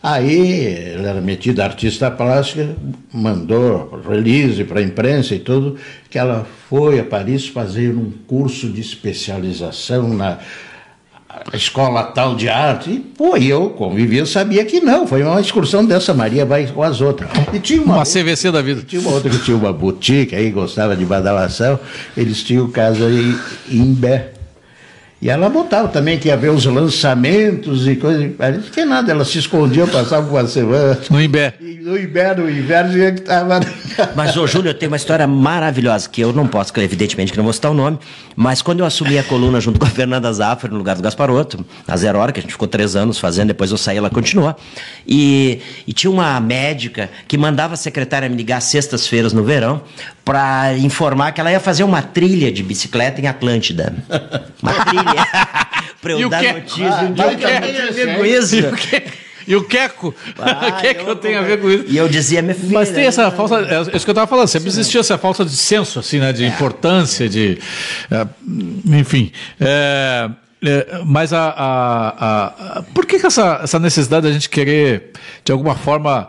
[0.04, 2.76] Aí ela era metida artista plástica,
[3.10, 5.78] mandou release para a imprensa e tudo,
[6.10, 10.40] que ela foi a Paris fazer um curso de especialização na
[11.54, 12.90] escola tal de arte.
[12.90, 16.82] E, pô, eu convivi, eu sabia que não, foi uma excursão dessa, Maria vai com
[16.82, 17.30] as outras.
[17.54, 18.82] E tinha uma, uma outra, CVC da vida.
[18.86, 21.80] Tinha uma outra que tinha uma boutique, aí gostava de badalação,
[22.14, 23.34] eles tinham casa aí
[23.70, 24.33] em Bé.
[25.24, 28.30] E ela botava também que ia ver os lançamentos e coisas.
[28.70, 30.98] Que nada, ela se escondia, passava uma semana.
[31.08, 31.54] No Imbé.
[31.80, 33.60] No Imbé, no inverno, que estava.
[34.14, 37.44] Mas, ô Júlio, eu tenho uma história maravilhosa, que eu não posso, evidentemente, que não
[37.44, 37.98] vou citar o nome,
[38.36, 41.64] mas quando eu assumi a coluna junto com a Fernanda Zafra, no lugar do Gasparotto,
[41.86, 44.54] na Zero Hora, que a gente ficou três anos fazendo, depois eu saí, ela continuou.
[45.06, 49.82] E, e tinha uma médica que mandava a secretária me ligar sextas-feiras no verão
[50.24, 53.94] para informar que ela ia fazer uma trilha de bicicleta em Atlântida.
[54.62, 55.26] Uma trilha.
[56.00, 56.90] pra eu E dar notícia.
[56.90, 58.56] Ah, um dia eu também isso.
[59.46, 60.14] E o, que, o Queco?
[60.38, 61.84] Ah, o que é que eu tenho a ver com isso?
[61.88, 62.72] E eu dizia, minha filha.
[62.72, 65.56] Mas tem essa falta, é isso que eu estava falando, sempre existiu essa falta de
[65.56, 67.58] senso, assim, né, de importância, de,
[68.10, 68.26] é,
[68.98, 69.30] enfim.
[69.60, 70.30] é,
[70.66, 75.10] é, mas a, a- a- por que, que essa, essa necessidade da gente querer,
[75.44, 76.28] de alguma forma,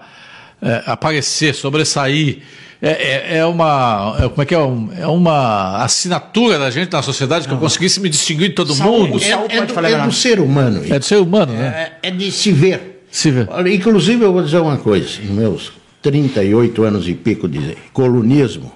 [0.62, 2.40] é, aparecer, sobressair?
[2.82, 4.60] É, é- é uma, é, como é que é?
[4.60, 8.74] Um- é uma assinatura da gente na sociedade que eu conseguisse me distinguir de todo
[8.76, 9.12] Saúde.
[9.14, 9.24] mundo.
[9.24, 10.84] É, é pode do, é do ser humano.
[10.90, 11.92] É do ser humano, né?
[12.04, 12.95] É, é de se ver.
[13.50, 18.72] Olha, Inclusive, eu vou dizer uma coisa: meus 38 anos e pico de colunismo,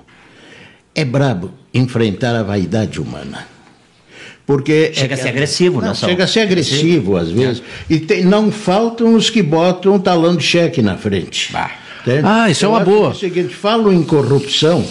[0.95, 3.45] é brabo enfrentar a vaidade humana.
[4.45, 6.11] Porque Chega é a ser agressivo, não, né, Saulo?
[6.13, 7.61] Chega a ser agressivo, às vezes.
[7.87, 11.53] E tem- não faltam os que botam um talão de cheque na frente.
[12.23, 13.07] Ah, isso é Eu uma acho boa.
[13.09, 14.83] É o seguinte, falo em corrupção.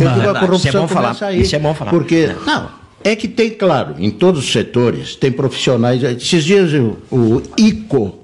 [0.00, 1.90] Eu Ah, digo, a corrupção isso é bom falar, isso é bom falar.
[1.90, 2.36] Porque, É.
[2.46, 2.70] não,
[3.04, 6.02] é que tem, claro, em todos os setores, tem profissionais.
[6.02, 8.18] Esses dias o, o ICO,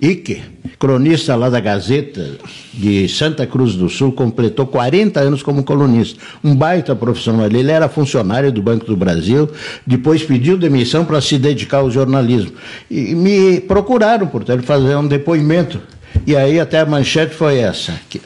[0.00, 0.40] Ike,
[0.78, 2.38] cronista lá da Gazeta
[2.72, 6.20] de Santa Cruz do Sul, completou 40 anos como colunista.
[6.42, 7.46] Um baita profissional.
[7.46, 9.50] Ele era funcionário do Banco do Brasil,
[9.84, 12.52] depois pediu demissão para se dedicar ao jornalismo.
[12.88, 15.80] E me procuraram, portanto, fazer um depoimento.
[16.26, 17.98] E aí até a manchete foi essa.
[18.08, 18.20] Que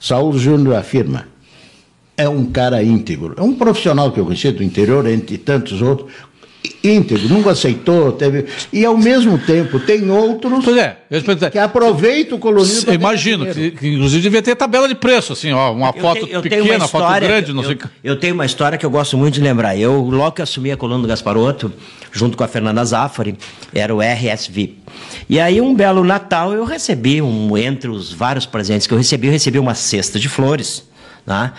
[0.00, 1.26] Saulo Júnior afirma
[2.16, 3.34] é um cara íntegro.
[3.36, 6.12] É um profissional que eu conheci do interior, entre tantos outros,
[6.82, 8.46] íntegro, nunca aceitou, teve.
[8.72, 11.50] E ao mesmo tempo tem outros Pois é, eu perguntar.
[11.50, 12.48] que aproveitam o
[12.86, 16.20] Eu imagino que, que, inclusive devia ter tabela de preço, assim, ó, uma Eu foto
[16.26, 17.88] tenho- eu pequena, uma uma foto grande, não sei o eu, que.
[18.02, 19.76] eu tenho uma história que eu gosto muito de lembrar.
[19.76, 21.72] Eu, logo que assumi a coluna do Gasparotto,
[22.12, 23.36] junto com a Fernanda Zaffari,
[23.74, 24.74] era o RSV.
[25.28, 29.26] E aí, um belo Natal, eu recebi, um, entre os vários presentes que eu recebi,
[29.26, 30.84] eu recebi uma cesta de flores,
[31.26, 31.52] né,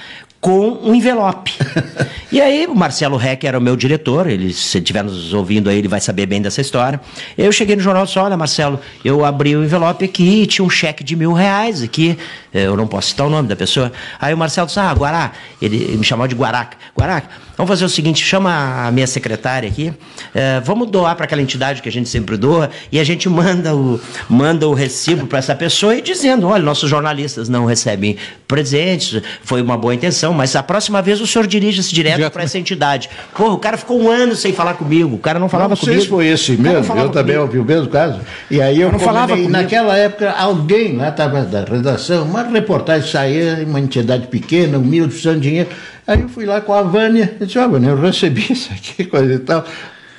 [0.46, 1.54] com um envelope.
[2.32, 5.80] e aí, o Marcelo Reck era o meu diretor, ele, se estiver nos ouvindo aí,
[5.80, 7.02] ele vai saber bem dessa história.
[7.36, 10.64] Eu cheguei no jornal e disse, olha, Marcelo, eu abri o envelope aqui e tinha
[10.64, 12.16] um cheque de mil reais aqui,
[12.54, 13.92] eu não posso citar o nome da pessoa.
[14.22, 16.78] Aí o Marcelo disse, ah, Guará, ele, ele me chamou de Guaraca.
[16.96, 17.28] Guaraca,
[17.58, 19.94] vamos fazer o seguinte, chama a minha secretária aqui,
[20.34, 23.76] eh, vamos doar para aquela entidade que a gente sempre doa e a gente manda
[23.76, 29.22] o, manda o recibo para essa pessoa e dizendo, olha, nossos jornalistas não recebem presentes,
[29.44, 33.10] foi uma boa intenção, mas a próxima vez o senhor dirige-se direto para essa entidade.
[33.36, 35.86] Porra, o cara ficou um ano sem falar comigo, o cara não falava não sei
[35.88, 36.04] comigo.
[36.04, 37.42] se foi esse não mesmo, eu também comigo.
[37.42, 38.20] ouvi o mesmo caso.
[38.50, 39.50] E aí eu não falava comigo.
[39.50, 45.10] naquela época alguém lá estava da redação, uma reportagem saía em uma entidade pequena, humilde,
[45.10, 45.70] precisando de dinheiro.
[46.08, 49.06] Aí eu fui lá com a Vânia, eu disse, ó, Vânia, eu recebi isso aqui,
[49.06, 49.66] coisa e tal.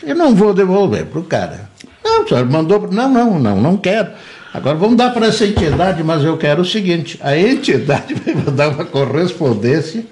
[0.03, 1.68] Eu não vou devolver pro cara.
[2.05, 2.88] Não, o senhor mandou.
[2.90, 4.11] Não, não, não, não quero.
[4.55, 8.70] Agora vamos dar para essa entidade, mas eu quero o seguinte: a entidade vai mandar
[8.70, 10.05] uma correspondência.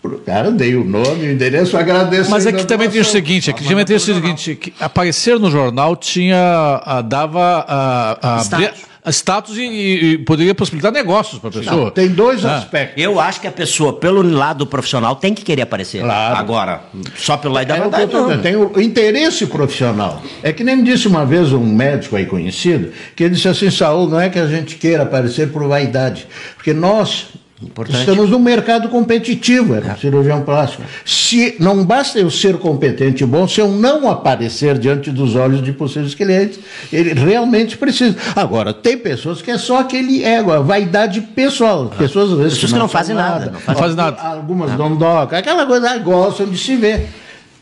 [0.00, 2.30] Pro cara, dei o nome, o endereço, agradeço.
[2.30, 5.40] Mas a aqui também tem o seguinte, aqui Ah, também tem o seguinte, que aparecer
[5.40, 8.87] no jornal tinha, ah, dava a, a, Status.
[9.12, 11.76] Status e, e poderia possibilitar negócios para a pessoa.
[11.84, 12.58] Não, tem dois Ah.
[12.58, 13.02] aspectos.
[13.02, 16.02] Eu acho que a pessoa, pelo lado profissional, tem que querer aparecer.
[16.02, 16.36] Claro.
[16.36, 16.82] Agora,
[17.16, 18.38] só pelo lado da É eu verdade, tô não.
[18.40, 20.22] tem o interesse profissional.
[20.42, 23.70] É que nem me disse uma vez um médico aí conhecido, que ele disse assim,
[23.70, 27.26] Saúl, não é que a gente queira aparecer por vaidade, porque nós
[27.62, 27.98] Importante.
[28.00, 30.82] estamos num mercado competitivo, é, cirurgião plástico.
[31.04, 35.62] Se não basta eu ser competente e bom, se eu não aparecer diante dos olhos
[35.62, 36.60] de possíveis clientes,
[36.92, 38.16] ele realmente precisa.
[38.36, 41.92] Agora, tem pessoas que é só aquele ego, a vaidade pessoal.
[41.98, 44.20] Pessoas, às vezes, Pessoas que não fazem são nada, não fazem- nada.
[44.22, 47.08] Algumas não docam, aquela coisa, ah, gostam de se ver.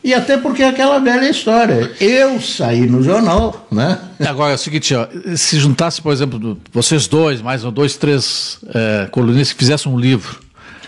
[0.07, 1.91] E até porque é aquela velha história.
[1.99, 3.99] Eu saí no jornal, né?
[4.25, 8.57] Agora é o seguinte, ó, se juntasse, por exemplo, vocês dois, mais um, dois, três
[8.73, 10.39] é, colunistas que fizessem um livro,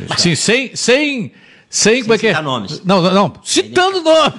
[0.10, 1.34] assim, sem, sem,
[1.70, 2.30] sem, como é que é?
[2.30, 2.82] citar nomes.
[2.86, 4.36] Não, não, não, citando nome.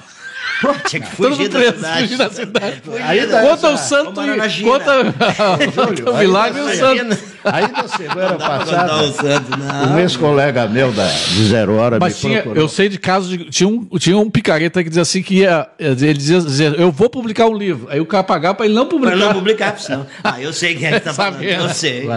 [0.61, 2.01] Pô, tinha que Todo fugir mundo da preso, cidade.
[2.03, 2.81] fugir da cidade.
[3.03, 4.91] Aí dá Conta o essa- santo Tomaram na e conta,
[5.73, 7.17] conta o milagre e o santo.
[7.43, 9.93] Aí na semana Contar o passada, santo, não.
[9.95, 12.63] um ex-colega meu da, de Zero Hora Mas me tinha, procurou.
[12.63, 13.45] eu sei de casos de.
[13.45, 15.67] Tinha um, tinha um picareta que dizia assim que ia.
[15.79, 17.87] Ele dizia, dizia, eu vou publicar um livro.
[17.89, 19.15] Aí o cara pagava para ele não publicar.
[19.15, 20.05] não publicar, senão.
[20.23, 21.33] Ah, eu sei quem é que tá falando.
[21.37, 21.63] Sabendo.
[21.63, 22.07] Eu sei.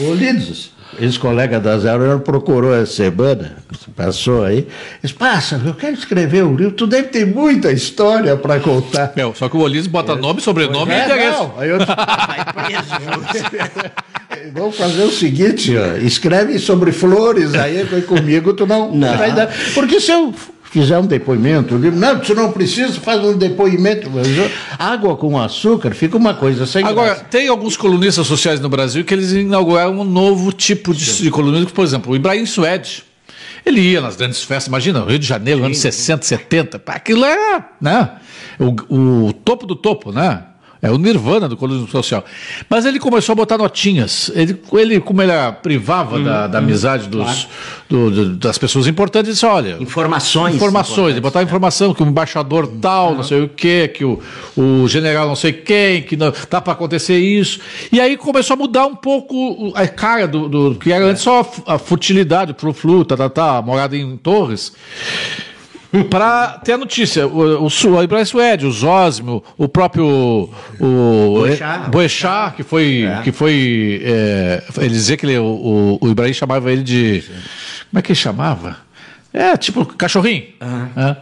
[0.00, 3.56] O Lides, ex-colega da Zero Hora, procurou essa semana,
[3.94, 4.66] passou aí,
[5.02, 9.12] disse, passa, eu quero escrever livro, tu deve ter muita história para contar.
[9.16, 11.38] Meu, só que o Olives bota nome, sobrenome e É, endereço.
[11.38, 11.54] não.
[11.58, 13.90] Aí eu disse, Vai preso.
[14.52, 19.16] Vamos fazer o seguinte, ó, escreve sobre flores, aí comigo tu não, Não.
[19.16, 19.48] vai dar.
[19.74, 20.34] Porque se eu
[20.70, 24.10] fizer um depoimento, eu digo, não, tu não precisa, faz um depoimento.
[24.12, 27.24] Mas eu- água com açúcar fica uma coisa sem Agora, graça.
[27.30, 31.70] tem alguns colunistas sociais no Brasil que eles inauguraram um novo tipo de, de colunismo,
[31.70, 33.04] por exemplo, o Ibrahim Suede.
[33.64, 35.66] Ele ia nas grandes festas, imagina, Rio de Janeiro, Sim.
[35.66, 38.18] anos 60, 70, aquilo é né,
[38.58, 40.44] o, o topo do topo, né?
[40.84, 42.22] É o nirvana do colonismo social.
[42.68, 44.30] Mas ele começou a botar notinhas.
[44.34, 45.32] Ele, ele como ele
[45.62, 47.48] privava hum, da, da hum, amizade dos, claro.
[47.88, 49.78] do, do, das pessoas importantes, ele disse, olha...
[49.80, 50.56] Informações.
[50.56, 51.12] Informações.
[51.12, 53.16] Ele botava informação que o embaixador tal, uhum.
[53.16, 54.20] não sei o quê, que o,
[54.54, 57.60] o general não sei quem, que não, tá para acontecer isso.
[57.90, 61.08] E aí começou a mudar um pouco a cara do, do que era é.
[61.08, 64.70] antes só a, futilidade, o flu, tá, tá, tá, morada em Torres
[66.02, 67.26] para ter a notícia.
[67.26, 71.44] O, o, o Ibrahim Suede, o Zósimo, o próprio o
[71.90, 73.04] Boechat, que foi.
[73.04, 73.22] É.
[73.22, 77.20] Que foi é, ele dizia que ele, o, o Ibrahim chamava ele de.
[77.20, 77.32] Sim.
[77.90, 78.78] Como é que ele chamava?
[79.32, 80.44] É, tipo cachorrinho.
[80.60, 81.02] Uhum.
[81.02, 81.16] É.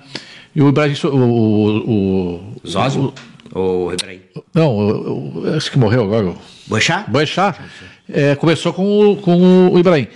[0.55, 0.95] E o Ibrahim.
[1.05, 3.13] O, o, o Zósimo?
[3.53, 4.21] Ou Ibrahim?
[4.55, 6.35] Não, acho que morreu agora.
[6.67, 7.11] Boechat?
[7.11, 7.59] Boechat.
[8.09, 10.07] É, começou com com o Ibrahim.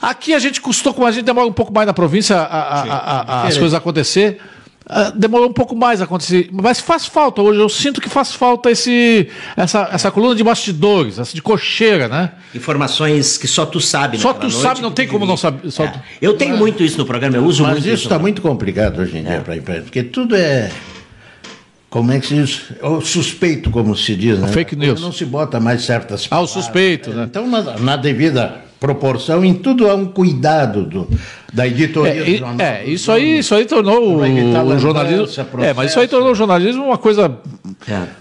[0.00, 3.20] Aqui a gente custou, como a gente demora um pouco mais na província a, a,
[3.20, 4.40] a, as coisas acontecer.
[4.88, 7.60] Uh, demorou um pouco mais a acontecer, mas faz falta hoje.
[7.60, 12.32] Eu sinto que faz falta esse, essa, essa coluna de bastidores, essa de cocheira, né?
[12.54, 14.16] Informações que só tu sabe.
[14.16, 15.68] Só tu sabe, não tem como não saber.
[15.68, 15.92] É.
[16.22, 16.58] Eu tenho é.
[16.58, 17.84] muito isso no programa, eu uso mas muito.
[17.84, 19.40] Mas isso está muito complicado hoje em dia é.
[19.40, 20.70] para a imprensa, porque tudo é
[21.90, 22.62] como é que se diz?
[22.82, 24.48] O suspeito, como se diz, né?
[24.48, 25.02] fake news.
[25.02, 26.54] Não se bota mais certas palavras.
[26.54, 27.24] Ah, o suspeito, né?
[27.24, 31.08] Então, na, na devida proporção, em tudo há um cuidado do,
[31.52, 32.66] da editoria é, do jornal.
[32.66, 35.26] É, isso aí, isso aí tornou o, jornalismo.
[35.62, 37.38] É, mas isso aí tornou o jornalismo uma coisa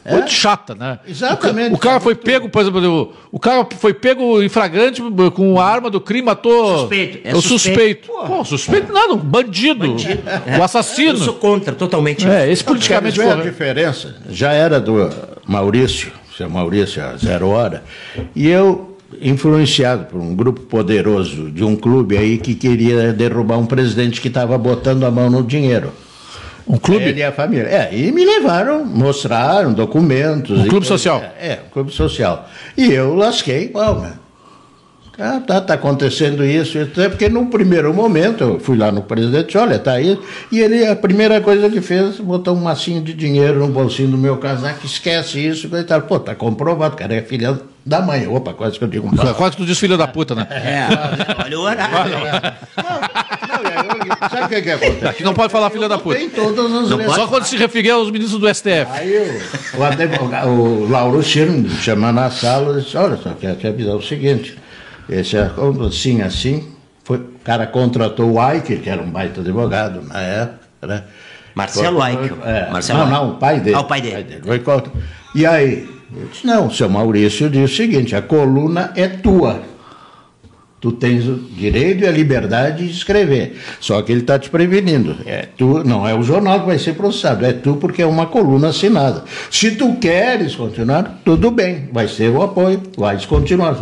[0.05, 0.14] é.
[0.14, 0.99] muito chata, né?
[1.08, 1.74] Exatamente.
[1.74, 5.01] O, o cara foi pego, por exemplo, o cara foi pego em flagrante
[5.34, 6.80] com a arma do crime, matou.
[6.80, 7.20] Suspeito.
[7.24, 8.08] É o suspeito.
[8.08, 8.28] suspeito.
[8.28, 9.89] Pô, suspeito nada, um bandido.
[9.89, 10.24] bandido.
[10.58, 11.12] O assassino.
[11.12, 12.28] Eu sou contra, totalmente.
[12.28, 13.20] É, esse politicamente.
[13.20, 15.10] Quer a diferença já era do
[15.45, 17.84] Maurício, seu Maurício, a zero hora,
[18.36, 18.87] e eu
[19.22, 24.28] influenciado por um grupo poderoso de um clube aí que queria derrubar um presidente que
[24.28, 25.91] estava botando a mão no dinheiro.
[26.68, 27.05] Um clube?
[27.05, 27.68] Ele e a família.
[27.68, 30.60] É, e me levaram, mostraram documentos.
[30.60, 31.24] Um clube social?
[31.39, 32.49] É, é, um clube social.
[32.76, 34.05] E eu lasquei, pau,
[35.20, 39.58] ah, tá, tá acontecendo isso, até porque no primeiro momento eu fui lá no presidente,
[39.58, 40.16] olha, tá aí,
[40.51, 44.18] e ele, a primeira coisa que fez, botou um massinho de dinheiro no bolsinho do
[44.18, 46.03] meu casaco, esquece isso, e tal.
[46.03, 48.28] Pô, tá comprovado, cara, é filha da mãe.
[48.28, 49.10] Opa, quase que eu digo.
[49.36, 50.46] Quase que tu diz filha da puta, né?
[50.52, 50.88] É,
[51.44, 51.94] olha o horário.
[52.78, 55.08] Não, sabe o que, que acontece?
[55.08, 56.18] Aqui não pode falar filha da puta.
[56.18, 58.88] Tem todas as não Só quando se referir aos ministros do STF.
[58.92, 59.42] Aí
[59.74, 63.68] o, o, advogado, o Lauro me chamou na sala e disse, olha, só quero te
[63.68, 64.58] avisar o seguinte
[65.10, 66.72] esse assim, assim,
[67.04, 71.04] foi, o cara contratou o Aiker, que era um baita advogado na época, né?
[71.56, 72.34] Marcelo Aiker.
[72.44, 73.76] É, Marcelo não, não, o pai dele.
[73.78, 74.14] Ah, o pai dele.
[74.16, 74.92] Pai dele.
[75.34, 79.62] E aí, eu disse, não, o seu Maurício disse o seguinte, a coluna é tua.
[80.80, 83.58] Tu tens o direito e a liberdade de escrever.
[83.80, 85.18] Só que ele está te prevenindo.
[85.26, 88.28] É tu, não é o jornal que vai ser processado, é tu porque é uma
[88.28, 89.24] coluna assinada.
[89.49, 93.76] Se tu queres continuar, tudo bem, vai ser o apoio, vai continuar.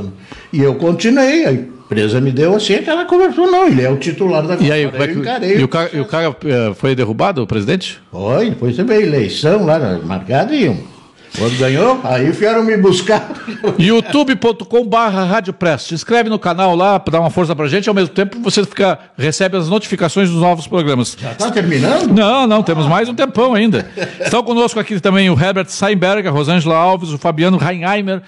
[0.54, 4.48] E eu continuei, a empresa me deu assim, aquela conversou, não, ele é o titular
[4.48, 5.14] da E aí, como é que,
[5.60, 8.00] e o cara, e o cara eh, foi derrubado, o presidente?
[8.10, 10.95] Foi, depois teve eleição lá, marcada e um
[11.38, 13.30] quando ganhou, aí vieram me buscar.
[13.78, 15.84] youtube.com barra Rádio Press.
[15.84, 18.64] Se inscreve no canal lá para dar uma força pra gente, ao mesmo tempo você
[18.64, 21.18] fica, recebe as notificações dos novos programas.
[21.20, 22.14] Já está terminando?
[22.14, 23.88] Não, não, temos mais um tempão ainda.
[24.20, 28.22] Estão conosco aqui também o Herbert Seinberg, a Rosângela Alves, o Fabiano Reinheimer,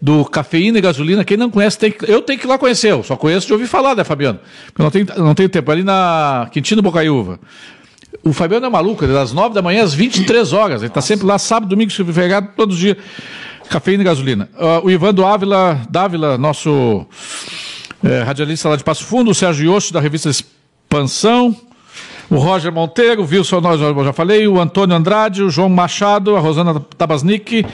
[0.00, 1.24] do Cafeína e Gasolina.
[1.24, 2.90] Quem não conhece, tem que, eu tenho que ir lá conhecer.
[2.90, 4.40] Eu só conheço de ouvir falar, né, Fabiano?
[4.66, 5.70] Porque eu não tenho, não tenho tempo.
[5.70, 7.38] Ali na Quintino Bocaiúva.
[8.22, 10.82] O Fabiano é maluco, ele é das 9 da manhã às 23 horas.
[10.82, 12.96] Ele está sempre lá, sábado, domingo, feriado, todos os dias.
[13.68, 14.48] Cafeína e gasolina.
[14.54, 17.06] Uh, o Ivan do Ávila, Dávila, nosso
[18.04, 21.56] é, radialista lá de Passo Fundo, o Sérgio Yoshi, da revista Expansão,
[22.28, 26.36] o Roger Monteiro, o Wilson Nós, eu já falei, o Antônio Andrade, o João Machado,
[26.36, 27.64] a Rosana Tabasnik,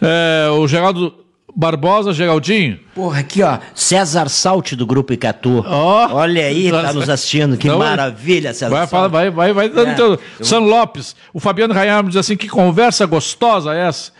[0.00, 1.14] é, o Geraldo
[1.54, 2.78] Barbosa, Geraldinho.
[2.94, 5.64] Porra, aqui ó, César Salte do Grupo Icatu.
[5.68, 9.68] Oh, Olha aí, tá nos assistindo, que então, maravilha, César vai, fala, vai, vai, vai
[9.68, 10.12] dando é, teu...
[10.12, 10.44] eu...
[10.44, 14.12] San Lopes, o Fabiano Rayama diz assim, que conversa gostosa essa.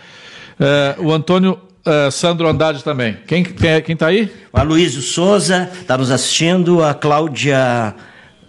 [0.61, 3.17] É, o Antônio é, Sandro Andrade também.
[3.27, 4.31] Quem, quem, é, quem tá aí?
[4.53, 7.95] O Aloysio Souza tá nos assistindo, a Cláudia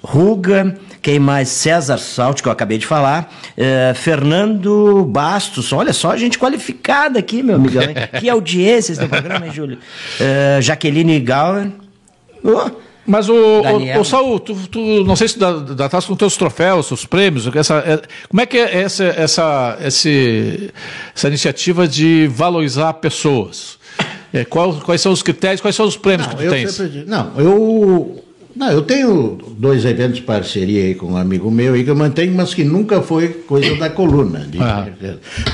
[0.04, 1.50] Ruga, quem mais?
[1.50, 3.32] César Salt, que eu acabei de falar.
[3.58, 7.78] É, Fernando Bastos, olha só, gente qualificada aqui, meu amigo.
[8.20, 9.78] que audiência esse programa, hein, Júlio?
[10.20, 11.70] É, Jaqueline Gauer.
[12.42, 12.72] Oh.
[13.06, 16.86] Mas o, o, o, Saul, tu, tu, não sei se dá, dá com teus troféus,
[16.86, 20.72] seus prêmios, essa, é, como é que é essa, essa, esse,
[21.14, 23.78] essa iniciativa de valorizar pessoas?
[24.34, 26.72] É, qual, quais são os critérios, quais são os prêmios não, que tu tens?
[26.72, 28.23] Sempre, não, eu
[28.56, 31.96] Não, eu tenho dois eventos de parceria aí com um amigo meu aí que eu
[31.96, 34.48] mantenho, mas que nunca foi coisa da coluna.
[34.60, 34.88] Ah.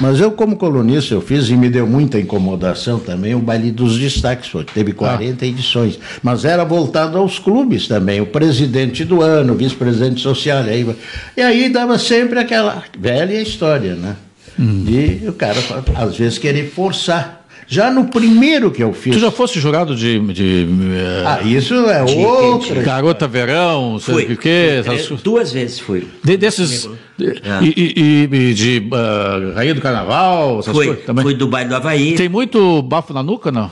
[0.01, 3.97] Mas eu, como colunista, eu fiz e me deu muita incomodação também o baile dos
[3.97, 5.99] destaques, foi, teve 40 edições.
[6.21, 10.65] Mas era voltado aos clubes também, o presidente do ano, o vice-presidente social.
[10.65, 10.95] E aí,
[11.37, 14.15] e aí dava sempre aquela velha história, né?
[14.57, 15.57] De o cara,
[15.95, 17.38] às vezes, querer forçar.
[17.71, 19.13] Já no primeiro que eu fiz.
[19.13, 22.81] Tu já fosse jurado de, de eh, Ah, isso é De- outra.
[22.81, 24.23] Garota Verão, sei Fui.
[24.23, 24.49] o quê, Fui
[24.79, 25.23] essas três- coisas.
[25.23, 26.07] duas vezes fui.
[26.23, 26.89] De- desses.
[27.15, 27.63] de- É.
[27.63, 31.23] E, e- e- de ah, Rainha do Carnaval, essas Fui, coisas também.
[31.23, 32.15] fui do baile do Havaí.
[32.15, 33.69] Tem muito bafo na nuca, não?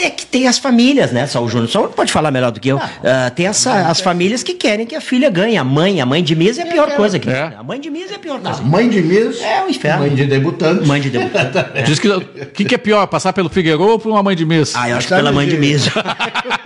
[0.00, 1.26] É que tem as famílias, né?
[1.26, 2.80] Só o Júnior só pode falar melhor do que eu.
[3.04, 5.56] Ah, tem essa, as famílias que querem que a filha ganhe.
[5.56, 7.52] A mãe, a mãe de Misa é a pior coisa que É.
[7.58, 8.62] A mãe de Misa é a pior coisa.
[8.62, 9.40] Mãe de Miss.
[9.42, 10.00] É um inferno.
[10.06, 10.86] Mãe de debutante.
[10.86, 11.58] Mãe de debutante.
[11.74, 11.82] É.
[11.82, 12.08] Diz que.
[12.08, 14.78] O que, que é pior, passar pelo Figueiredo ou por uma mãe de missa?
[14.80, 15.90] Ah, eu acho que pela mãe de que- Misa.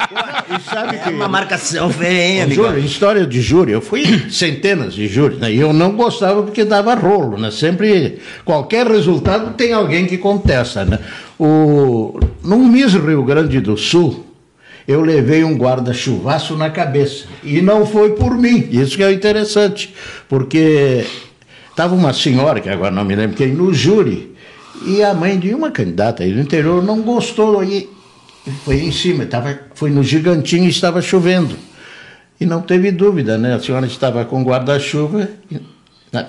[0.55, 1.09] E sabe É que.
[1.11, 2.67] uma marcação feia, amigo?
[2.77, 5.51] Em história de júri, eu fui em centenas de júris, né?
[5.51, 7.51] E eu não gostava porque dava rolo, né?
[7.51, 10.99] Sempre, qualquer resultado tem alguém que contesta, né?
[11.45, 14.25] O, no Miss Rio Grande do Sul,
[14.87, 17.25] eu levei um guarda-chuvaço na cabeça.
[17.43, 18.69] E não foi por mim.
[18.71, 19.93] Isso que é interessante.
[20.29, 21.05] Porque
[21.69, 24.37] estava uma senhora, que agora não me lembro quem, no júri.
[24.87, 27.65] E a mãe de uma candidata aí do interior não gostou.
[27.65, 27.91] E
[28.65, 31.57] foi em cima, tava, foi no gigantinho e estava chovendo.
[32.41, 33.57] E não teve dúvida, né?
[33.57, 35.29] A senhora estava com guarda-chuva,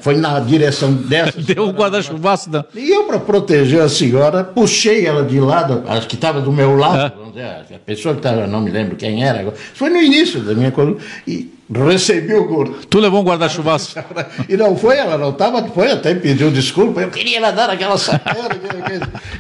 [0.02, 1.40] foi na direção dessa.
[1.42, 2.50] Deu um guarda-chuvaço.
[2.50, 2.64] né?
[2.76, 6.76] E eu, para proteger a senhora, puxei ela de lado, acho que estava do meu
[6.76, 7.18] lado, É.
[7.18, 9.56] vamos dizer, a pessoa que estava, não me lembro quem era, agora.
[9.74, 12.76] foi no início da minha coluna, e recebi o gordo.
[12.89, 13.95] Tu levou um guarda-chuvaço.
[14.49, 17.97] E não foi, ela não estava, foi até pediu desculpa, eu queria ela dar aquela
[17.97, 18.49] sacada.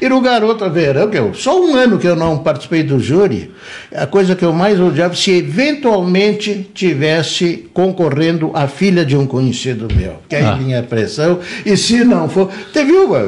[0.01, 3.51] e no Garota Verão, que eu, só um ano que eu não participei do júri,
[3.93, 9.87] a coisa que eu mais odiava, se eventualmente tivesse concorrendo a filha de um conhecido
[9.93, 10.53] meu, que aí Ah.
[10.55, 13.19] vinha a pressão, e se não for, teve uma,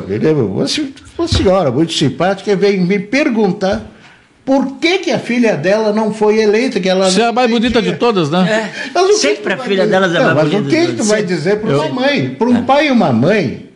[0.44, 3.92] uma, se- uma senhora muito simpática veio me perguntar
[4.46, 7.50] por que, que a filha dela não foi eleita, que ela Você é a mais
[7.50, 8.72] bonita de todas, né?
[8.94, 9.90] Mas que Sempre a filha dizer?
[9.90, 12.30] delas é mais mas bonita o que, que tu vai dizer para uma mãe?
[12.30, 13.70] Para um pai e uma mãe?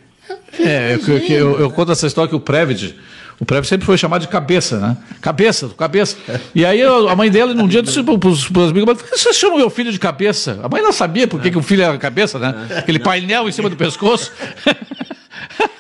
[0.60, 2.96] É, eu, eu, eu conto essa história que o Previd,
[3.40, 4.98] o Previd sempre foi chamado de cabeça, né?
[5.22, 6.18] Cabeça, cabeça.
[6.54, 9.34] E aí a mãe dele, num dia, disse para os amigos, mas por que você
[9.34, 10.60] chama meu filho de cabeça?
[10.62, 12.54] A mãe não sabia por que, que o filho era cabeça, né?
[12.78, 14.32] Aquele painel em cima do pescoço.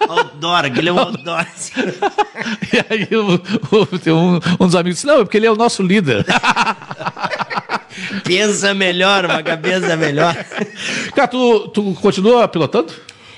[0.10, 1.46] Outdoor, aquele é um outdoor.
[2.72, 3.42] E aí o-
[3.76, 6.26] o- tem um, um dos amigos disse, não, é porque ele é o nosso líder.
[8.24, 10.36] Pensa melhor, uma cabeça melhor.
[11.16, 12.94] Cara, tu, tu continua pilotando?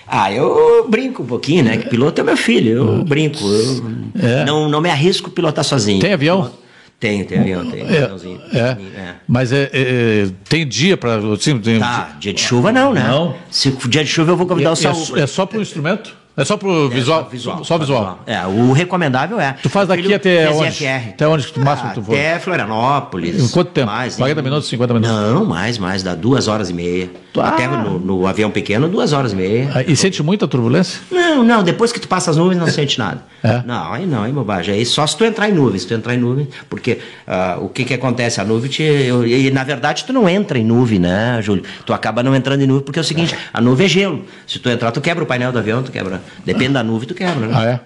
[0.07, 1.78] Ah, eu brinco um pouquinho, né?
[1.78, 3.39] Que piloto é meu filho, eu brinco.
[3.43, 3.84] Eu
[4.22, 4.43] É.
[4.45, 6.01] não, não me arrisco a pilotar sozinho.
[6.01, 6.51] Tem avião?
[6.99, 7.82] Tenho, tem avião, tem.
[7.82, 8.59] É, aviãozinho, é.
[8.59, 9.15] é.
[9.28, 11.15] Mas é, é, tem dia para.
[11.34, 13.03] Assim, tem- Tá, dia de chuva não, né?
[13.07, 13.36] Não.
[13.49, 15.17] Se dia de chuva eu vou convidar o é, Saul.
[15.17, 16.15] é só pro instrumento?
[16.38, 17.27] É só pro visual?
[17.29, 17.63] Visual.
[17.63, 18.19] Só visual.
[18.25, 19.57] É, o recomendável é.
[19.61, 20.88] Tu faz daqui até onde?
[20.88, 22.13] Até onde que tu máximo Ah, tu for?
[22.13, 23.43] Até Florianópolis.
[23.43, 23.88] Em quanto tempo?
[23.88, 25.13] Mais, 40 em- minutos, 50 minutos?
[25.13, 26.03] Não, mais, mais.
[26.03, 27.09] Dá duas horas e meia.
[27.38, 27.49] Ah.
[27.49, 29.69] Até no, no avião pequeno, duas horas e meia.
[29.75, 31.01] Ah, E sente muita turbulência?
[31.11, 33.21] Não, não, depois que tu passa as nuvens não sente nada.
[33.43, 33.63] É?
[33.65, 34.75] Não, aí não, aí bobagem.
[34.75, 37.69] Aí só se tu entrar em nuvens, se tu entrar em nuvem, porque ah, o
[37.69, 38.39] que que acontece?
[38.39, 38.84] A nuvem te.
[38.84, 41.63] eu- e na verdade tu não entra em nuvem, né, Júlio?
[41.84, 44.21] Tu acaba não entrando em nuvem porque é o seguinte, a nuvem é gelo.
[44.45, 46.20] Se tu entrar, tu quebra o painel do avião, tu quebra.
[46.45, 47.53] Depende da nuvem, tu quebra, né?
[47.55, 47.80] Ah, é?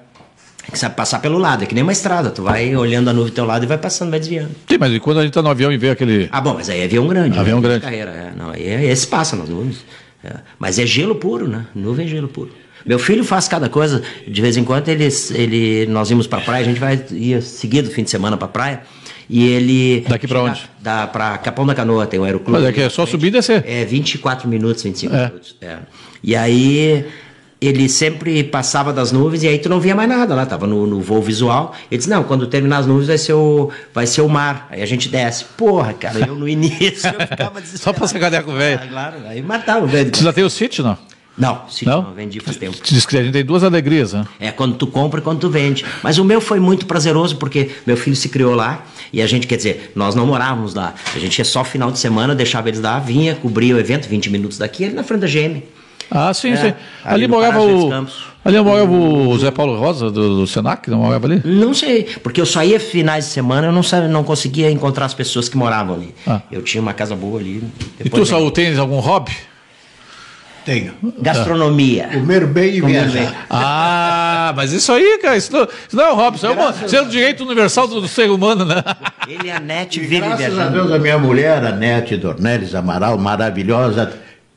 [0.72, 2.32] Que sabe passar pelo lado, é que nem uma estrada.
[2.32, 4.52] Tu vai olhando a nuvem do teu lado e vai passando, vai desviando.
[4.68, 6.28] Sim, mas quando a gente tá no avião e vê aquele.
[6.32, 7.38] Ah, bom, mas aí é avião grande.
[7.38, 7.68] Avião né?
[7.68, 7.82] grande.
[7.84, 8.34] Carreira, é.
[8.36, 9.86] Não, aí é, esse passa nas nuvens.
[10.24, 10.34] É.
[10.58, 11.68] Mas é gelo puro, né?
[11.76, 12.52] Nuvem é gelo puro.
[12.84, 14.02] Meu filho faz cada coisa.
[14.28, 17.90] De vez em quando ele, ele, nós íamos pra praia, a gente vai ia seguido
[17.92, 18.82] fim de semana pra praia.
[19.30, 20.06] E ele.
[20.08, 20.62] Daqui pra onde?
[20.80, 22.60] Da, pra Capão da Canoa, tem o aeroclube.
[22.60, 23.64] Mas é que é só subir e descer.
[23.68, 25.26] É 24 minutos, 25 É.
[25.28, 25.56] minutos.
[25.62, 25.78] É.
[26.24, 27.06] E aí
[27.60, 30.86] ele sempre passava das nuvens e aí tu não via mais nada lá, tava no,
[30.86, 31.74] no voo visual.
[31.90, 34.68] Ele disse: Não, quando terminar as nuvens vai ser o, vai ser o mar.
[34.70, 35.46] Aí a gente desce.
[35.58, 37.80] Porra, cara, eu no início eu ficava desesperado.
[37.84, 38.80] Só pra sacanear com o velho.
[38.84, 40.12] Ah, claro, aí matava o velho.
[40.12, 40.98] Tu já tem o sítio, não?
[41.38, 42.02] Não, sítio Não?
[42.02, 42.14] não?
[42.14, 42.78] vendi faz tempo.
[42.78, 44.26] Tu diz que a gente tem duas alegrias, né?
[44.40, 45.86] É quando tu compra e quando tu vende.
[46.02, 49.46] Mas o meu foi muito prazeroso porque meu filho se criou lá e a gente,
[49.46, 50.94] quer dizer, nós não morávamos lá.
[51.14, 54.30] A gente ia só final de semana, deixava eles lá, vinha, cobria o evento, 20
[54.30, 55.62] minutos daqui, ali na frente da GM.
[56.12, 56.74] Ah, sim, É, sim.
[57.04, 58.08] ali Ali, morava o.
[58.44, 61.42] Ali morava o Zé Paulo Rosa, do, do Senac, não morava ali?
[61.44, 65.06] Não sei, porque eu só ia finais de semana, eu não, sabia, não conseguia encontrar
[65.06, 66.14] as pessoas que moravam ali.
[66.28, 66.42] Ah.
[66.52, 67.64] Eu tinha uma casa boa ali.
[68.00, 69.32] E tu, Saul, tens algum hobby?
[70.64, 70.94] Tenho.
[71.22, 72.10] Gastronomia.
[72.12, 73.20] Comer bem e Comer viajar.
[73.30, 73.36] bem.
[73.50, 76.86] Ah, mas isso aí, cara, isso não, isso não é o Robson, isso é, uma,
[76.86, 78.84] isso é o direito universal do, do ser humano, né?
[79.28, 80.72] Ele e a Nete E vivem graças a viajando.
[80.72, 84.12] Deus, a minha mulher, a Nete Dornelles Amaral, maravilhosa,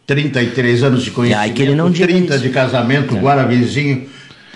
[0.09, 2.43] 33 anos de conhecimento, Ai, que ele não diga 30 isso.
[2.43, 4.09] de casamento, Guaravizinho,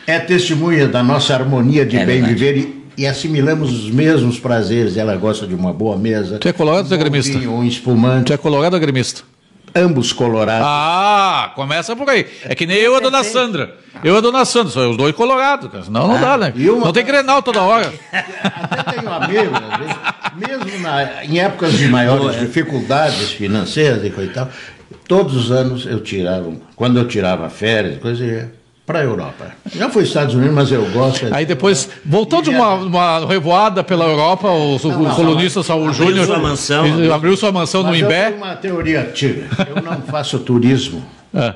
[0.07, 2.35] é testemunha da nossa harmonia de É bem verdade.
[2.35, 2.57] viver
[2.97, 4.97] e, e assimilamos os mesmos prazeres.
[4.97, 6.39] Ela gosta de uma boa mesa.
[6.39, 7.39] Tu é colorado ou é um bom gremista?
[7.39, 9.23] Um espumante, Tu é colorado ou gremista?
[9.75, 10.67] ambos colorados.
[10.69, 12.27] Ah, começa por aí.
[12.45, 13.75] É que nem eu e a dona Sandra.
[14.05, 15.71] Eu e a dona Sandra, são os dois colorados.
[15.87, 16.53] Senão não dá, né?
[16.55, 17.91] uma- Não tem Grenal toda hora.
[18.13, 24.31] Até tenho amigos, às vezes, mesmo na- em épocas de maiores dificuldades financeiras e coisa
[24.31, 24.51] e tal,
[25.09, 28.53] todos os anos eu tirava, quando eu tirava férias, coisa, eu ia
[28.85, 29.53] para a Europa.
[29.75, 31.27] Já fui Estados Unidos, mas eu gosto.
[31.33, 35.95] Aí depois, voltou de uma, uma revoada pela Europa, o, o não, colunista Saul abriu
[36.07, 38.25] Júnior sua mansão, abriu- abriu sua mansão no Mas eu Imbé.
[38.27, 39.45] tenho uma teoria antiga.
[39.75, 41.03] Eu não faço turismo.
[41.33, 41.55] É.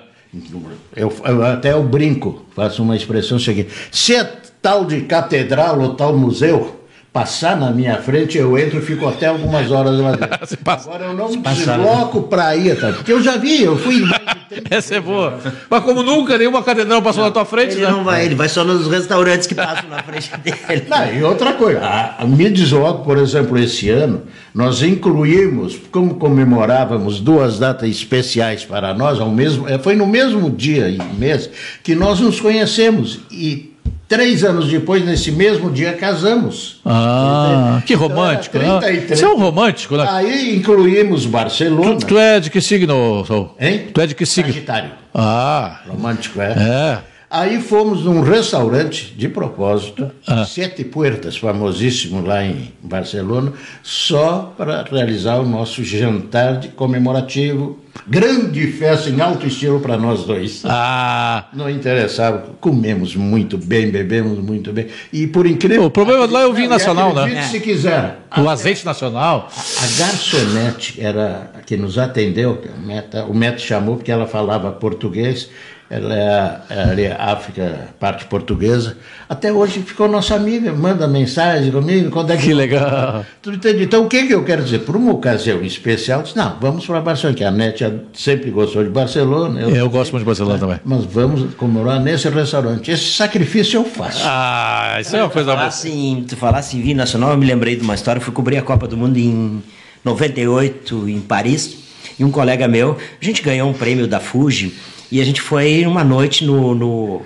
[0.95, 4.24] Eu, eu até eu brinco, faço uma expressão seguinte: se é
[4.62, 6.86] tal de catedral ou tal museu
[7.17, 10.59] passar na minha frente, eu entro e fico até algumas horas lá dentro.
[10.62, 12.93] Passa- Agora eu não desloco para ir, tá?
[12.93, 13.97] porque eu já vi, eu fui.
[13.97, 15.39] em mais de 30 Essa é boa.
[15.71, 17.91] Mas como nunca nenhuma catedral passou na tua frente, Ele né?
[17.91, 20.85] não vai, ele vai só nos restaurantes que passam na frente dele.
[20.91, 24.21] Não, e outra coisa, a, a me desloco, por exemplo, esse ano,
[24.55, 30.51] nós incluímos, como comemorávamos duas datas especiais para nós, ao mesmo, eh, foi no mesmo
[30.51, 31.49] dia e mês
[31.83, 33.21] que nós nos conhecemos.
[33.31, 33.73] E
[34.09, 36.81] três anos depois, nesse mesmo dia, casamos.
[36.85, 38.59] Ah, que Então, era romântico.
[38.59, 38.79] né?
[38.81, 39.19] 33.
[39.19, 40.07] Você é um romântico, né?
[40.09, 41.97] Aí incluímos Barcelona.
[41.97, 43.55] Tu, tu é de que signo, Saul?
[43.61, 43.89] Hein?
[43.93, 44.53] Tu é de que signo?
[44.53, 44.91] Sagitário.
[45.15, 46.53] Ah, Romântico, é?
[46.53, 46.99] é.
[47.29, 50.45] Aí fomos num restaurante, de propósito, Ah.
[50.45, 53.53] Sete Puertas, famosíssimo lá em Barcelona,
[53.83, 57.81] só para realizar o nosso jantar de comemorativo.
[58.07, 60.62] Grande festa em alto estilo para nós dois.
[60.64, 64.87] Ah, Não interessava, comemos muito bem, bebemos muito bem.
[65.12, 65.85] E por incrível.
[65.87, 67.22] O problema lá é o vinho nacional, né?
[67.22, 68.18] acredite Se quiser.
[68.37, 69.49] o azeite nacional.
[69.51, 74.70] A garçonete era a que nos atendeu, o Meta, o Meta chamou porque ela falava
[74.70, 75.49] português,
[75.89, 78.97] ela é, ela é África, parte portuguesa.
[79.28, 82.47] Até hoje ficou nossa amiga, manda mensagem comigo, quando é que...
[82.47, 83.24] Que legal.
[83.41, 83.84] Tu entende?
[83.84, 84.80] Então o que, que eu quero dizer?
[84.80, 88.82] Por uma ocasião especial, eu disse, não, vamos para Barcelona, que a Nete sempre gostou
[88.82, 89.61] de Barcelona.
[89.61, 90.80] Eu gosto muito de Barcelona também.
[90.84, 92.91] Mas vamos comemorar nesse restaurante.
[92.91, 94.22] Esse sacrifício eu faço.
[94.24, 95.70] Ah, isso é uma coisa boa.
[95.84, 98.18] em, tu falasse em vinho nacional, eu me lembrei de uma história.
[98.18, 99.62] Eu fui cobrir a Copa do Mundo em
[100.05, 101.76] 98, em Paris.
[102.18, 104.74] E um colega meu, a gente ganhou um prêmio da Fuji.
[105.11, 106.75] E a gente foi uma noite no.
[106.75, 107.23] no,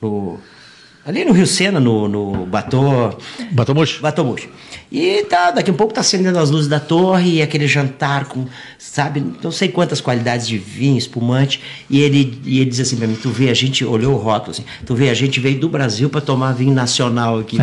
[0.00, 0.38] no-
[1.04, 3.14] ali no Rio Sena, no, no Batô.
[3.52, 4.00] Batomuxo?
[4.00, 4.48] Batomuxo.
[4.94, 8.46] E tá, daqui a pouco tá acendendo as luzes da torre e aquele jantar com,
[8.78, 11.60] sabe, não sei quantas qualidades de vinho, espumante.
[11.90, 14.52] E ele, e ele diz assim pra mim: Tu vê, a gente olhou o rótulo
[14.52, 17.58] assim, tu vê, a gente veio do Brasil pra tomar vinho nacional aqui.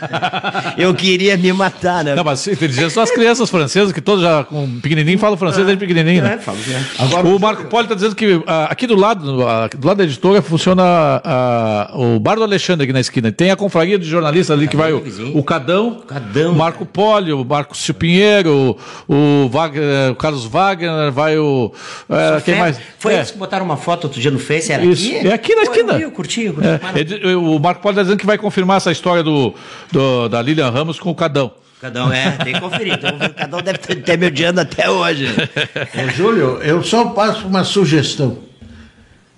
[0.78, 2.14] Eu queria me matar, né?
[2.14, 5.78] Não, mas inteligência são as crianças francesas, que todos já com pequenininho falam francês desde
[5.78, 6.36] pequenininho, né?
[6.36, 6.86] É, falo, né?
[6.98, 10.04] Agora, O Marco Polo está dizendo que ah, aqui do lado, ah, do lado da
[10.04, 10.82] editora, funciona
[11.22, 13.30] ah, o Bar do Alexandre aqui na esquina.
[13.30, 15.02] Tem a confraria de jornalistas ali que vai o,
[15.34, 16.61] o Cadão, Cadão.
[16.62, 18.76] Marco Polo, o Marco Sil Pinheiro,
[19.08, 21.72] o, o Wagner, o Carlos Wagner, vai o.
[22.08, 22.78] eh, quem mais?
[22.98, 23.16] Foi É.
[23.16, 25.06] eles que botaram uma foto outro dia no Face, era Isso.
[25.08, 25.26] aqui?
[25.28, 25.92] É aqui na Pô, esquina.
[25.92, 26.68] Eu, vi, eu curti, eu curti.
[26.68, 29.52] É, ele- o Marco Polo está dizendo que vai confirmar essa história do,
[29.90, 31.50] do- da Lilian Ramos com o Cadão.
[31.80, 32.94] Cadão, é, tem que conferir.
[32.94, 35.26] Então, o Cadão deve ter, ter me odiando até hoje.
[36.06, 38.38] Ô, Júlio, eu só passo uma sugestão.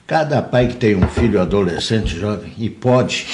[0.07, 3.27] Cada pai que tem um filho adolescente, jovem, e pode,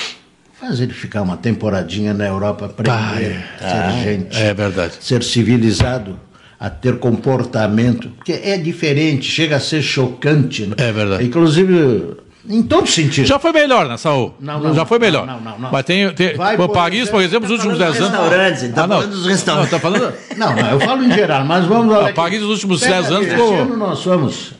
[0.60, 4.94] faz ele ficar uma temporadinha na Europa, aprender a ser gente, É verdade.
[5.00, 6.18] ser civilizado,
[6.58, 10.66] a ter comportamento, porque é diferente, chega a ser chocante.
[10.66, 10.74] Né?
[10.78, 11.24] É verdade.
[11.24, 12.16] Inclusive,
[12.48, 13.26] em todo sentido.
[13.26, 14.34] Já foi melhor, né, Saul?
[14.38, 15.26] Não, não, Já foi melhor.
[15.26, 15.70] não, não, não.
[15.72, 16.12] Mas tem.
[16.12, 18.10] tem Vai, por Paris, por exemplo, os últimos 10 dos anos.
[18.18, 19.72] restaurantes, ele tá falando dos restaurantes.
[19.72, 20.14] Não, tá falando.
[20.36, 22.08] Não, não, eu falo em geral, mas vamos lá.
[22.08, 24.52] Ah, Paris, nos últimos Pega 10 anos, ficou- Esse ano nós fomos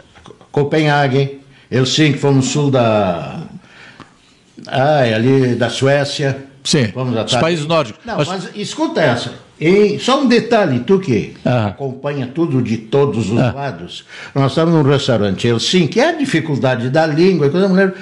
[0.52, 1.40] Copenhague,
[1.70, 3.40] Helsinki, fomos sul da.
[4.66, 6.36] Ah, é ali da Suécia.
[6.62, 7.40] Sim, Vamos os atrás.
[7.40, 8.00] países nórdicos.
[8.04, 9.32] Não, Mas- mas, escuta essa.
[9.58, 11.66] E só um detalhe, tu que Ah.
[11.68, 14.04] acompanha tudo de todos os lados.
[14.34, 17.92] Nós estávamos num restaurante Helsinki, é a dificuldade da língua, coisa, a mulher,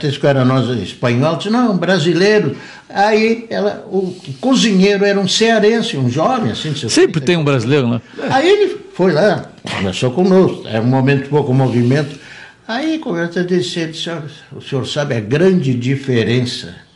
[0.00, 2.56] disse que era nós espanhol, disse, não, brasileiro.
[2.88, 8.00] Aí ela, o cozinheiro era um cearense, um jovem, assim, Sempre tem um brasileiro, né?
[8.30, 9.46] Aí ele foi lá,
[9.76, 12.18] conversou conosco, era um momento de pouco movimento.
[12.66, 16.86] Aí conversa ele disse, "Olha, o senhor sabe a grande diferença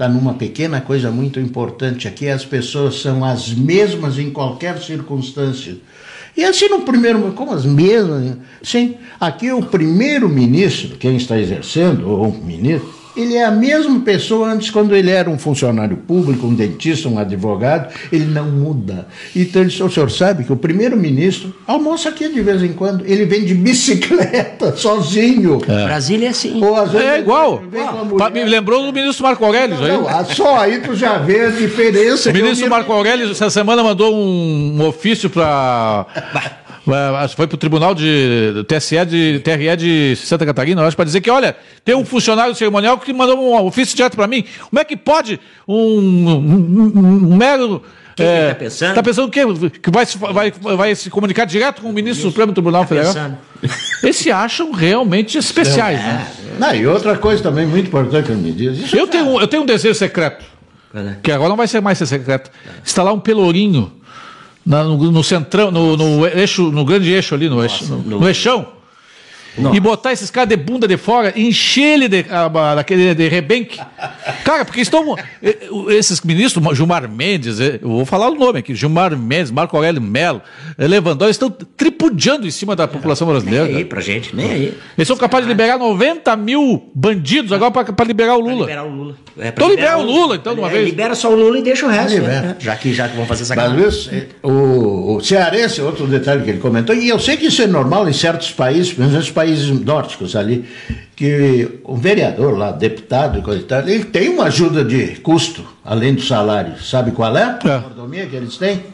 [0.00, 5.76] está numa pequena coisa muito importante aqui, as pessoas são as mesmas em qualquer circunstância.
[6.34, 12.32] E assim no primeiro, como as mesmas, sim, aqui o primeiro-ministro, quem está exercendo, ou
[12.32, 17.08] ministro, ele é a mesma pessoa antes, quando ele era um funcionário público, um dentista,
[17.08, 19.06] um advogado, ele não muda.
[19.34, 23.24] Então, ele, o senhor sabe que o primeiro-ministro almoça aqui de vez em quando, ele
[23.24, 25.60] vem de bicicleta, sozinho.
[25.66, 25.84] É.
[25.84, 26.62] Brasília é assim.
[26.62, 27.62] Ou, vezes, é igual.
[28.20, 29.76] Ah, me lembrou do ministro Marco Aurélio.
[29.76, 32.30] Não, não, só aí tu já vê a diferença.
[32.30, 36.06] O ministro Marco Aurélio, essa semana, mandou um, um ofício para
[37.34, 41.30] foi para o Tribunal de TSE de TRE de Santa Catarina, acho, para dizer que,
[41.30, 44.44] olha, tem um funcionário cerimonial que mandou um ofício direto para mim.
[44.68, 47.82] Como é que pode um, um, um mero.
[48.16, 48.88] Quem é, está pensando?
[48.90, 49.42] Está pensando o quê?
[49.80, 53.12] Que vai, vai, vai se comunicar direto com o ministro do Supremo Tribunal tá Federal?
[53.12, 53.38] Pensando.
[54.02, 56.02] Eles se acham realmente especiais, é.
[56.02, 56.26] né?
[56.58, 58.92] Não, e outra coisa também muito importante que me diz.
[58.92, 60.44] Eu tenho, eu tenho um desejo secreto.
[60.94, 61.16] É.
[61.22, 62.50] Que agora não vai ser mais secreto.
[62.84, 63.99] Instalar um pelourinho
[64.70, 68.20] na, no, no centrão, no, no, eixo, no grande eixo ali, no, Nossa, eixo, no,
[68.20, 68.66] no eixão.
[69.60, 69.76] Nossa.
[69.76, 72.24] E botar esses caras de bunda de fora, encher ele de,
[72.74, 73.80] daquele de rebenque.
[74.44, 75.16] Cara, porque estão.
[75.88, 80.40] Esses ministros, Gilmar Mendes, eu vou falar o nome aqui, Gilmar Mendes, Marco Aurélio Melo,
[80.78, 83.66] Lewandowski, estão tripudiando em cima da população brasileira.
[83.66, 84.74] Nem aí pra gente, nem aí.
[84.96, 88.66] Eles são capazes de liberar 90 mil bandidos agora para liberar o Lula.
[88.66, 89.14] Pra liberar o Lula.
[89.38, 90.84] É, então libera o Lula, então, de uma é, vez.
[90.86, 92.20] Libera só o Lula e deixa o resto.
[92.20, 92.56] Né?
[92.58, 94.10] Já que já vão fazer essa Mas, Luiz,
[94.42, 98.08] o, o cearense, outro detalhe que ele comentou, e eu sei que isso é normal
[98.08, 99.49] em certos países, por exemplo, países
[99.84, 100.64] nórdicos ali,
[101.16, 105.64] que o vereador lá, deputado e coisa e tal, ele tem uma ajuda de custo,
[105.84, 106.80] além do salário.
[106.82, 107.58] Sabe qual é?
[107.64, 107.70] é.
[107.70, 108.84] A mordomia que eles têm?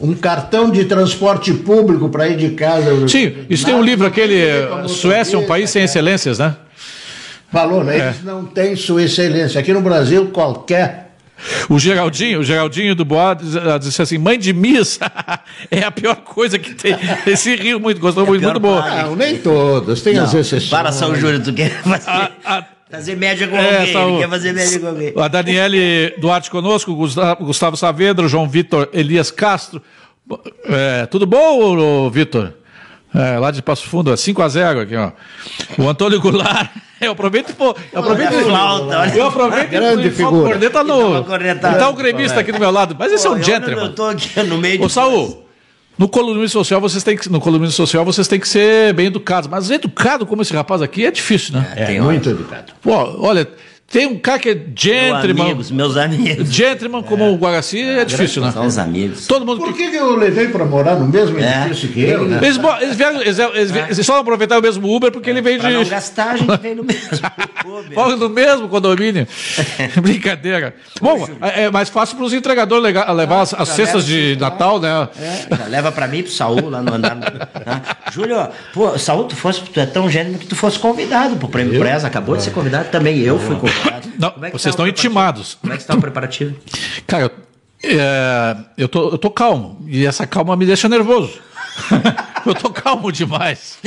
[0.00, 3.08] Um cartão de transporte público para ir de casa.
[3.08, 4.44] Sim, isso tem um livro, aquele
[4.86, 6.54] Suécia é um país sem excelências, né?
[7.50, 7.94] Falou, né?
[7.98, 8.24] Eles é.
[8.24, 9.58] não têm sua excelência.
[9.58, 11.07] Aqui no Brasil, qualquer
[11.68, 13.36] o Geraldinho, o Geraldinho do Boa
[13.80, 15.10] disse assim: mãe de missa
[15.70, 16.96] é a pior coisa que tem.
[17.26, 18.80] Esse rio muito, gostou é muito, muito bom.
[18.80, 20.70] Não, nem todos, tem não, as exceções.
[20.70, 24.28] Para São Júlio, tu quer fazer, a, a, fazer média com é, alguém, Saúl, quer
[24.28, 25.12] fazer média com alguém.
[25.16, 29.82] A Daniele Duarte conosco, Gustavo Saavedra, João Vitor Elias Castro.
[30.66, 32.52] É, tudo bom, Vitor?
[33.14, 35.12] É, lá de Passo Fundo, 5 a 0 aqui, ó.
[35.78, 36.70] O Antônio Goulart.
[37.00, 37.76] Eu aproveito, pô.
[37.92, 38.32] Eu aproveito.
[38.32, 39.70] Olha, flauta, eu aproveito.
[39.70, 40.50] Grande figura.
[40.50, 41.22] Corneta no.
[41.78, 42.96] Tá o gremista aqui do meu lado.
[42.98, 43.84] Mas esse pô, é um gentleman.
[43.84, 45.46] Eu tô aqui no meio Ô, Saul.
[45.96, 49.48] No colunismo social vocês têm que no colunismo social vocês têm que ser bem educados,
[49.48, 51.72] mas educado como esse rapaz aqui é difícil, né?
[51.76, 52.72] É, é muito educado.
[52.82, 53.48] Pô, olha,
[53.90, 55.34] tem um cara que é gentleman.
[55.34, 56.52] Meus amigos, meus amigos.
[56.52, 57.28] Gentleman como é.
[57.30, 58.52] o Guaraci é, é difícil, né?
[58.52, 59.26] São os amigos.
[59.26, 59.60] Todo mundo...
[59.60, 61.62] Por que, que eu levei para morar no mesmo é.
[61.62, 62.26] edifício que ele?
[62.26, 62.38] Né?
[62.42, 63.84] Eles, eles, vieram, eles, eles, é.
[63.90, 65.76] eles, só não aproveitaram o mesmo Uber porque ele veio pra de.
[65.76, 67.00] Não gastar, a gente veio no mesmo
[67.64, 68.16] Uber.
[68.18, 69.26] no mesmo condomínio.
[70.02, 70.74] Brincadeira.
[71.00, 74.78] Bom, é, é mais fácil para os entregadores levar, levar as, as cestas de Natal,
[74.78, 75.08] né?
[75.18, 77.14] É, já leva para mim, para o Saul, lá no andar.
[77.14, 77.30] Né?
[78.12, 81.48] Júlio, pô, Saul, tu, fosse, tu é tão gênio que tu fosse convidado para o
[81.48, 82.06] Prêmio Preza.
[82.06, 83.18] Acabou de ser convidado também.
[83.20, 83.77] Eu fui convidado.
[84.18, 85.56] Não, é vocês estão intimados.
[85.60, 86.56] Como é que está o preparativo?
[87.06, 87.30] Cara,
[87.82, 89.84] é, eu, tô, eu tô calmo.
[89.86, 91.38] E essa calma me deixa nervoso.
[92.50, 93.78] eu tô calmo demais.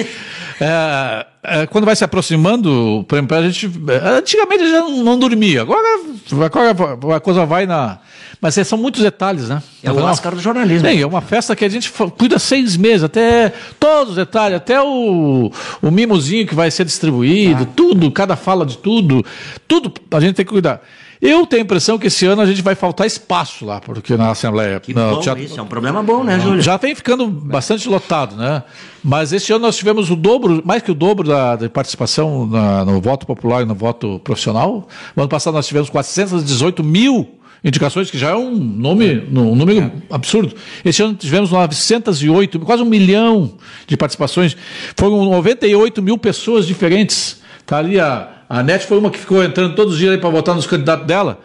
[0.59, 3.71] É, é, quando vai se aproximando, por exemplo, a gente.
[4.03, 5.61] Antigamente já não, não dormia.
[5.63, 5.87] Agora,
[6.45, 7.99] agora a coisa vai na.
[8.39, 9.61] Mas são muitos detalhes, né?
[9.83, 10.87] É o Oscar do jornalismo.
[10.87, 14.81] Bem, é uma festa que a gente cuida seis meses, até todos os detalhes, até
[14.81, 15.51] o,
[15.81, 17.73] o mimozinho que vai ser distribuído, ah.
[17.75, 19.23] tudo, cada fala de tudo,
[19.67, 20.81] tudo a gente tem que cuidar.
[21.21, 24.31] Eu tenho a impressão que esse ano a gente vai faltar espaço lá, porque na
[24.31, 24.79] Assembleia.
[24.79, 26.61] Que bom teatro, isso, é um problema bom, né, Júlio?
[26.61, 28.63] Já vem ficando bastante lotado, né?
[29.03, 32.83] Mas esse ano nós tivemos o dobro, mais que o dobro da, da participação na,
[32.83, 34.87] no voto popular e no voto profissional.
[35.15, 37.29] No ano passado nós tivemos 418 mil
[37.63, 39.91] indicações, que já é um nome, um número é.
[40.09, 40.55] absurdo.
[40.83, 44.57] Esse ano tivemos 908, quase um milhão de participações.
[44.95, 47.39] Foram 98 mil pessoas diferentes.
[47.59, 50.53] Está ali a, a NET foi uma que ficou entrando todos os dias para votar
[50.53, 51.39] nos candidatos dela.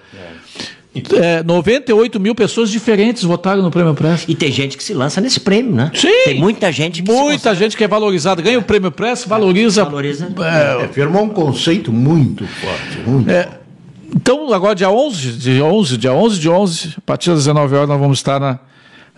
[1.13, 4.25] É, 98 mil pessoas diferentes votaram no Prêmio Press.
[4.27, 5.93] E tem gente que se lança nesse prêmio, né?
[5.95, 6.09] Sim.
[6.25, 8.43] Tem muita gente que Muita gente que é valorizada.
[8.43, 9.85] Ganha o Prêmio Press, valoriza.
[9.85, 10.29] Valoriza.
[10.39, 12.99] É, é, firmou um conceito muito forte.
[13.07, 13.51] Muito é,
[14.13, 17.89] então, agora dia 11, dia 11, dia 11 de 11, a partir das 19 horas,
[17.89, 18.59] nós vamos estar na,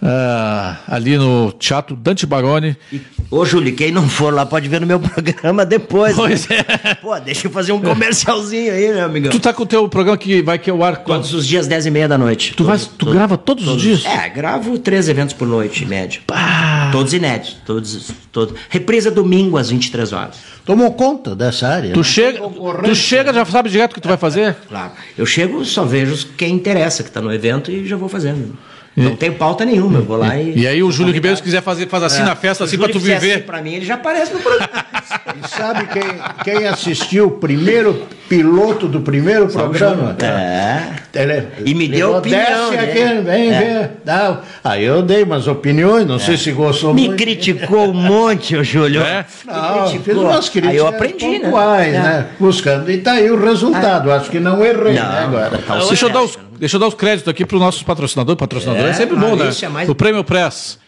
[0.01, 2.76] Uh, ali no Teatro Dante Baroni.
[2.92, 6.16] E, ô, Júlio, quem não for lá pode ver no meu programa depois.
[6.16, 6.22] Né?
[6.22, 6.57] Pois né?
[6.84, 6.94] é.
[6.94, 9.32] Pô, deixa eu fazer um comercialzinho aí, meu amigão.
[9.32, 11.66] Tu tá com o teu programa que vai que é o ar Todos os dias,
[11.66, 12.55] 10 e meia da noite.
[12.55, 14.05] Tu, vai, tu todo, grava todos, todos, os dias?
[14.05, 16.20] É, gravo três eventos por noite, em média.
[16.26, 16.90] Pá.
[16.92, 17.57] Todos inéditos.
[17.66, 18.55] Todos, todos.
[18.68, 20.36] Reprisa domingo às 23 horas.
[20.64, 21.92] Tomou conta dessa área.
[21.92, 22.05] Tu, né?
[22.05, 22.40] chega,
[22.84, 24.55] tu chega, já sabe direto o que tu vai fazer?
[24.68, 24.92] Claro.
[25.16, 28.57] Eu chego, só vejo quem interessa que está no evento e já vou fazendo.
[28.99, 30.59] Não tem pauta nenhuma, eu vou lá e.
[30.59, 32.24] E aí o Júlio Ribeiro, se quiser fazer, faz assim é.
[32.24, 33.44] na festa, assim, para tu viver.
[33.44, 34.68] Para mim, ele já aparece no programa.
[35.42, 36.03] e sabe quem,
[36.44, 40.16] quem assistiu o primeiro piloto do primeiro Só programa?
[40.20, 40.99] É.
[41.14, 42.70] Ele, e me deu opinião.
[42.70, 43.22] Desce aqui, né?
[43.24, 43.59] vem é.
[43.59, 43.90] ver.
[44.05, 44.40] Não.
[44.62, 46.18] Aí eu dei umas opiniões, não é.
[46.18, 47.12] sei se gostou me muito.
[47.12, 49.03] Me criticou um monte, o Júlio.
[49.03, 49.24] É?
[49.44, 52.03] Não, fiz umas críticas aí eu aprendi, pontuais, né?
[52.03, 52.26] né?
[52.38, 52.90] Buscando.
[52.90, 54.12] E tá aí o resultado.
[54.12, 55.59] Acho que não errei, não, né, agora.
[55.59, 58.38] Tá deixa, eu dar os, deixa eu dar os créditos aqui para os nossos patrocinadores.
[58.38, 59.50] Patrocinador é, é sempre bom, né?
[59.62, 59.88] É mais...
[59.88, 60.78] O Prêmio Press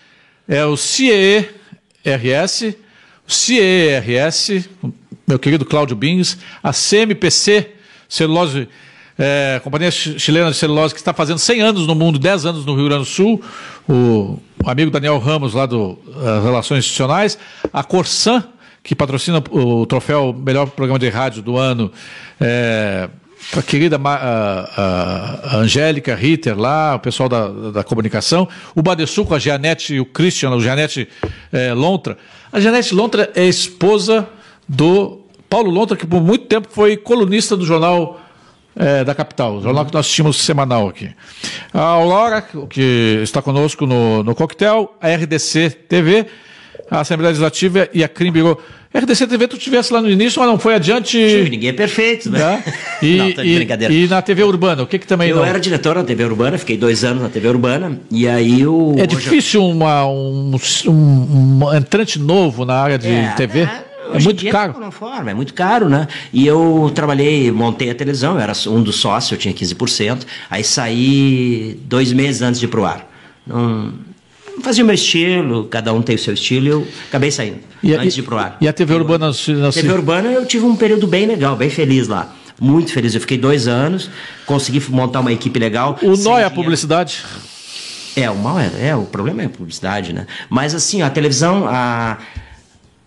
[0.49, 2.75] é o CERS,
[3.27, 4.69] o CERS,
[5.27, 7.71] meu querido Cláudio Bins, a CMPC,
[8.09, 8.69] celulose
[9.21, 12.75] é, Companhia Chilena de Celulose, que está fazendo 100 anos no mundo, 10 anos no
[12.75, 13.43] Rio Grande do Sul,
[13.87, 17.39] o, o amigo Daniel Ramos, lá do uh, Relações Institucionais,
[17.71, 18.43] a Corsan,
[18.83, 21.93] que patrocina o, o, troféu Melhor Programa de Rádio do ano,
[22.41, 23.11] é,
[23.57, 24.01] a querida
[25.53, 30.07] Angélica Ritter lá, o pessoal da, da comunicação, o Badesul com a Gianete e o
[30.07, 31.09] Christian, o Gianete
[31.53, 32.17] é, Lontra.
[32.53, 34.29] A Gianete Lontra é esposa
[34.69, 38.21] do Paulo Lontra, que por muito tempo foi colunista do jornal
[38.77, 41.11] é, da capital, o jornal que nós tínhamos semanal aqui.
[41.73, 46.27] A Aurora, que está conosco no, no coquetel, a RDC TV,
[46.91, 48.61] a Assembleia Legislativa e a Crim Bureau.
[48.93, 51.13] RDC TV tu tivesse lá no início, mas não foi adiante.
[51.13, 52.39] Sim, ninguém é perfeito, né?
[52.39, 52.65] né?
[53.01, 55.45] E, não, tá e, e, na TV Urbana, o que que também eu não...
[55.45, 58.95] era diretor na TV Urbana, fiquei dois anos na TV Urbana, e aí o...
[58.99, 60.55] É difícil uma, um,
[60.87, 63.61] um, um entrante novo na área de é, TV?
[63.61, 64.79] É, é muito caro.
[64.79, 66.09] Não forma, é muito caro, né?
[66.31, 70.27] E eu trabalhei, montei a televisão, eu era um dos sócios, eu tinha 15%.
[70.51, 73.09] Aí saí dois meses antes de ir pro ar.
[73.47, 74.10] Não
[74.63, 78.13] fazia o meu estilo, cada um tem o seu estilo, eu acabei saindo e antes
[78.13, 78.57] a, de ir pro ar.
[78.61, 79.27] E a TV Urbana?
[79.29, 82.35] Na TV Urbana eu tive um período bem legal, bem feliz lá.
[82.61, 83.15] Muito feliz.
[83.15, 84.11] Eu fiquei dois anos,
[84.45, 85.99] consegui montar uma equipe legal.
[86.03, 87.25] O nó é a publicidade?
[88.15, 90.27] É, o mal é, é, o problema é a publicidade, né?
[90.51, 92.19] Mas assim, a televisão, a,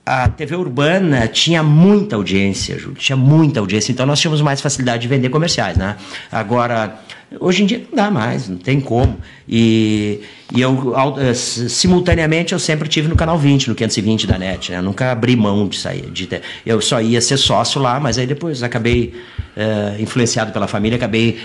[0.06, 5.04] a TV urbana tinha muita audiência, Júlio, tinha muita audiência, então nós tínhamos mais facilidade
[5.04, 5.96] de vender comerciais, né?
[6.30, 7.00] Agora,
[7.40, 9.18] hoje em dia não dá mais, não tem como.
[9.48, 10.20] E,
[10.54, 14.80] e eu, eh, simultaneamente, eu sempre tive no canal 20, no 520 da NET, né?
[14.80, 16.12] Eu nunca abri mão de sair.
[16.12, 16.28] De
[16.66, 19.14] eu só ia ser sócio lá, mas aí depois acabei,
[19.56, 21.40] uh, influenciado pela família, acabei...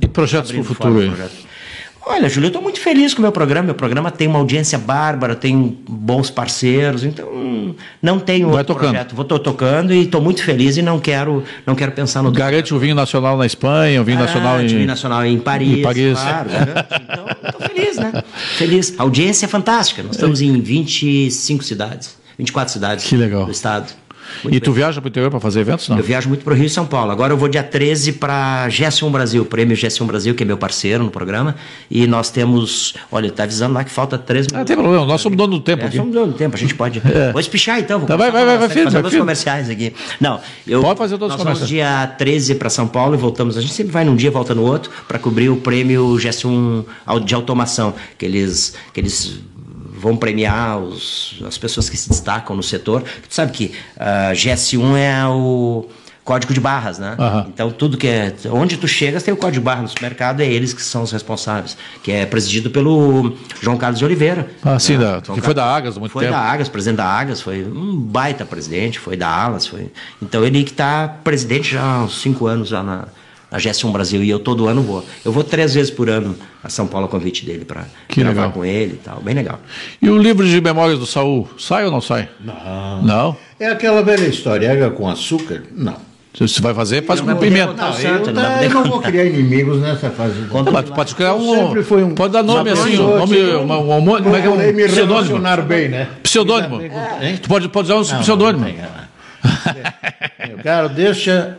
[0.00, 1.12] E projetos para o futuro aí?
[2.10, 3.66] Olha, Júlio, eu estou muito feliz com o meu programa.
[3.66, 8.90] Meu programa tem uma audiência bárbara, tem bons parceiros, então não tenho Vai tocando.
[8.90, 9.14] projeto.
[9.14, 12.32] Vou tô tocando e estou muito feliz e não quero, não quero pensar no.
[12.32, 14.64] Garante o vinho nacional na Espanha, o vinho Garante, nacional em.
[14.64, 15.78] O vinho nacional em Paris.
[15.78, 16.18] Em Paris.
[16.18, 16.48] Claro.
[17.02, 18.24] então, estou feliz, né?
[18.56, 18.94] Feliz.
[18.98, 20.02] A audiência é fantástica.
[20.02, 23.44] Nós estamos em 25 cidades, 24 cidades que legal.
[23.44, 23.92] do estado.
[24.42, 24.60] Muito e bem.
[24.60, 25.98] tu viaja para o interior para fazer eventos, não?
[25.98, 27.10] Eu viajo muito para o Rio e São Paulo.
[27.10, 31.04] Agora eu vou dia 13 para GS1 Brasil, prêmio GS1 Brasil, que é meu parceiro
[31.04, 31.54] no programa.
[31.90, 32.94] E nós temos.
[33.10, 34.62] Olha, está avisando lá que falta três minutos.
[34.62, 35.82] Ah, tem problema, nós somos dono do tempo.
[35.82, 35.96] É, aqui.
[35.96, 37.02] Somos dono do tempo, a gente pode.
[37.08, 37.32] É.
[37.32, 38.00] Vou espichar então.
[38.00, 39.94] Vou tá, vai, vai, vai, vai, fazer dois comerciais aqui.
[40.20, 40.82] Não, eu.
[40.82, 41.58] Pode fazer dois nós comerciais.
[41.58, 43.56] vamos dia 13 para São Paulo e voltamos.
[43.56, 46.84] A gente sempre vai num dia, volta no outro, para cobrir o prêmio GS1
[47.24, 48.74] de automação, que eles.
[48.92, 49.40] Que eles
[49.98, 53.02] vão premiar os, as pessoas que se destacam no setor.
[53.02, 55.88] Tu sabe que uh, GS1 é o
[56.28, 57.16] código de barras, né?
[57.18, 57.40] Uhum.
[57.48, 60.46] Então tudo que é onde tu chegas tem o código de barra no supermercado é
[60.46, 64.46] eles que são os responsáveis, que é presidido pelo João Carlos de Oliveira.
[64.62, 64.78] Ah, né?
[64.78, 66.34] sim, da, que foi da Agas muito foi tempo.
[66.34, 69.90] Foi da Agas, presidente da Agas, foi um baita presidente, foi da Alas, foi.
[70.20, 73.08] Então ele que está presidente já há uns cinco anos já na
[73.50, 75.04] a GS1 Brasil e eu todo ano vou.
[75.24, 78.52] Eu vou três vezes por ano a São Paulo a convite dele para gravar legal.
[78.52, 79.20] com ele e tal.
[79.20, 79.58] Bem legal.
[80.00, 82.28] E o livro de memórias do Saul, sai ou não sai?
[82.40, 83.02] Não.
[83.02, 83.36] Não?
[83.58, 85.62] É aquela velha história, água com açúcar?
[85.74, 86.08] Não.
[86.34, 87.72] Se você vai fazer, faz com pimenta.
[87.72, 90.42] Não, eu, não, eu não vou criar inimigos nessa fase.
[90.42, 93.40] Conta, mas pode criar um, um, Pode dar nome assim, um nome.
[93.54, 95.40] Uma, uma, uma, como é que é um me pseudônimo?
[95.66, 96.06] bem, né?
[96.22, 96.80] Pseudônimo.
[96.80, 97.38] É.
[97.42, 98.64] Tu pode, pode usar um não, pseudônimo.
[98.64, 101.58] Não, Cara, deixa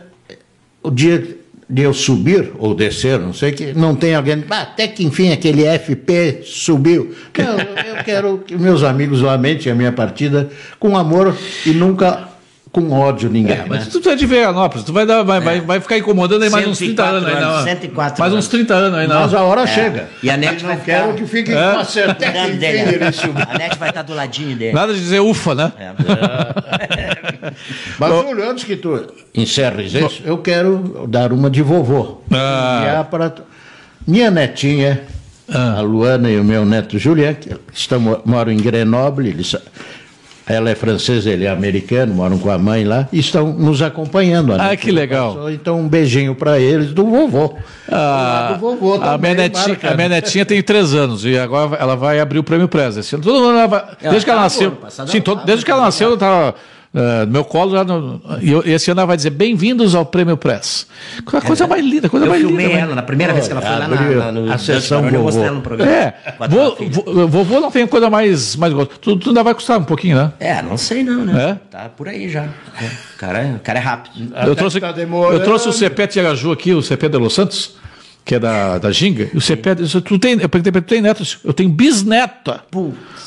[0.82, 1.39] o dia
[1.70, 5.62] de eu subir ou descer, não sei que, não tem alguém, até que enfim aquele
[5.78, 7.14] FP subiu.
[7.38, 10.50] Não, eu quero que meus amigos lamentem a minha partida
[10.80, 12.29] com amor e nunca
[12.72, 13.56] com ódio ninguém.
[13.56, 14.00] É, mas né?
[14.00, 15.40] tu é de Veranópolis, tu vai, dar, vai, é.
[15.40, 17.28] vai, vai ficar incomodando aí mais uns 30 anos.
[17.28, 17.64] aí, não.
[17.64, 19.20] 104 mais uns 30 anos aí, não.
[19.20, 19.66] Mas a hora é.
[19.66, 20.08] chega.
[20.22, 21.02] E a NET vai ficar...
[21.02, 21.72] quero que fique é.
[21.72, 22.32] com a certeza.
[22.32, 24.72] A NET vai estar do ladinho dele.
[24.72, 25.72] Nada de dizer ufa, né?
[25.78, 25.92] É.
[27.98, 29.04] mas, Júlio, antes que tu
[29.34, 32.20] encerres isso, eu quero dar uma de vovô.
[32.30, 33.04] Ah.
[33.10, 33.34] Para...
[34.06, 35.02] Minha netinha,
[35.52, 35.78] ah.
[35.78, 39.56] a Luana e o meu neto Julián, que estão, moram em Grenoble, eles
[40.50, 44.52] ela é francesa, ele é americano, moram com a mãe lá, e estão nos acompanhando.
[44.52, 45.34] Ah, que legal.
[45.34, 47.56] Passou, então, um beijinho para eles do vovô.
[47.90, 51.96] Ah, do vovô a, minha netinha, a minha netinha tem três anos e agora ela
[51.96, 53.02] vai abrir o prêmio Preza.
[53.18, 54.78] Todo mundo vai, desde que ela nasceu.
[55.06, 56.54] Sim, todo, desde que ela nasceu, ela estava
[56.92, 60.36] Uh, no meu colo, já no, e esse ano ela vai dizer bem-vindos ao Prêmio
[60.36, 60.88] Press.
[61.32, 62.52] A coisa é, mais linda, coisa mais linda.
[62.52, 64.58] Eu filmei ela, na primeira oh, vez que ela foi lá na, na, no, a
[64.58, 65.92] sessão eu mostrei ela no programa.
[65.92, 66.14] É,
[66.48, 68.98] vovô, vovô não tem coisa mais, mais gostosa.
[69.00, 70.32] Tu, tu ainda vai custar um pouquinho, né?
[70.40, 71.50] É, não sei não, né?
[71.50, 71.70] É?
[71.70, 72.42] Tá por aí já.
[72.42, 72.86] É.
[73.14, 74.34] O cara, o cara é rápido.
[74.44, 77.78] Eu trouxe, tá eu trouxe o Cepete Araju aqui, o Cepete de Los Santos
[78.24, 81.00] que é da, da Ginga, e o Cepete, tu tem, eu perguntei pra tu tem
[81.00, 81.24] neto?
[81.42, 82.62] Eu tenho bisneta.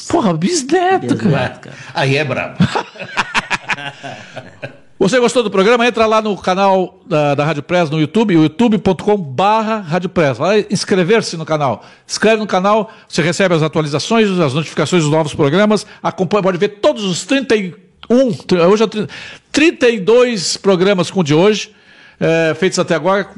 [0.08, 1.50] Porra, bisneto, cara.
[1.50, 1.76] cara.
[1.94, 2.58] Aí é brabo.
[5.04, 5.86] Você gostou do programa?
[5.86, 10.38] Entra lá no canal da, da Rádio Press no YouTube, youtube.com barra Rádio Press.
[10.38, 11.84] Vai inscrever-se no canal.
[12.08, 16.80] Inscreve no canal, você recebe as atualizações, as notificações dos novos programas, acompanha, pode ver
[16.80, 17.74] todos os 31,
[18.70, 18.88] hoje é
[19.52, 21.76] 32 programas com o de hoje,
[22.18, 23.30] é, feitos até agora,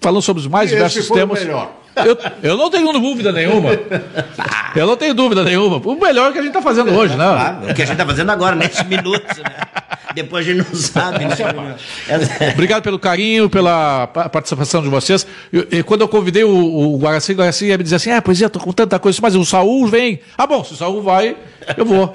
[0.00, 1.40] falando sobre os mais e diversos temas.
[1.40, 1.79] Melhor.
[1.96, 3.70] Eu, eu não tenho dúvida nenhuma.
[4.74, 5.76] Eu não tenho dúvida nenhuma.
[5.76, 7.24] O melhor que a gente está fazendo hoje, né?
[7.24, 9.50] Claro, o que a gente está fazendo agora, nesses minutos, né?
[10.14, 11.24] Depois a gente não sabe.
[11.24, 11.36] Né?
[12.54, 15.26] Obrigado pelo carinho, pela participação de vocês.
[15.52, 18.22] E, e quando eu convidei o, o Guaraci, o Guaraci ia me dizer assim: ah,
[18.22, 20.20] pois é, estou com tanta coisa, mas o Saul vem.
[20.36, 21.36] Ah, bom, se o Saul vai,
[21.76, 22.14] eu vou.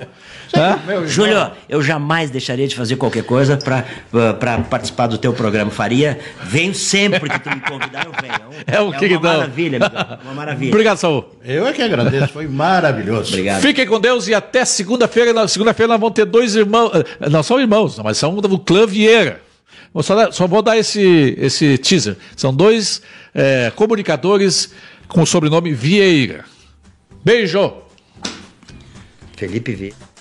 [0.54, 1.08] É?
[1.08, 5.72] Júlio, eu jamais deixaria de fazer qualquer coisa para participar do teu programa.
[5.72, 8.64] Faria, venho sempre que tu me convidar, eu venho.
[8.68, 10.72] É, um, é, que uma que maravilha, amigão, uma maravilha.
[10.72, 11.26] Obrigado, Saul.
[11.44, 13.30] Eu é que agradeço, foi maravilhoso.
[13.30, 13.62] Obrigado.
[13.62, 15.48] Fiquem com Deus e até segunda-feira.
[15.48, 19.42] Segunda-feira nós vamos ter dois irmãos, eh, não são irmãos, mas são do clã Vieira.
[20.02, 22.18] Só, só vou dar esse, esse teaser.
[22.36, 23.02] São dois
[23.34, 24.74] é, comunicadores
[25.08, 26.46] com o sobrenome Vieira.
[27.24, 27.74] Beijo!
[29.38, 30.15] Felipe Vieira.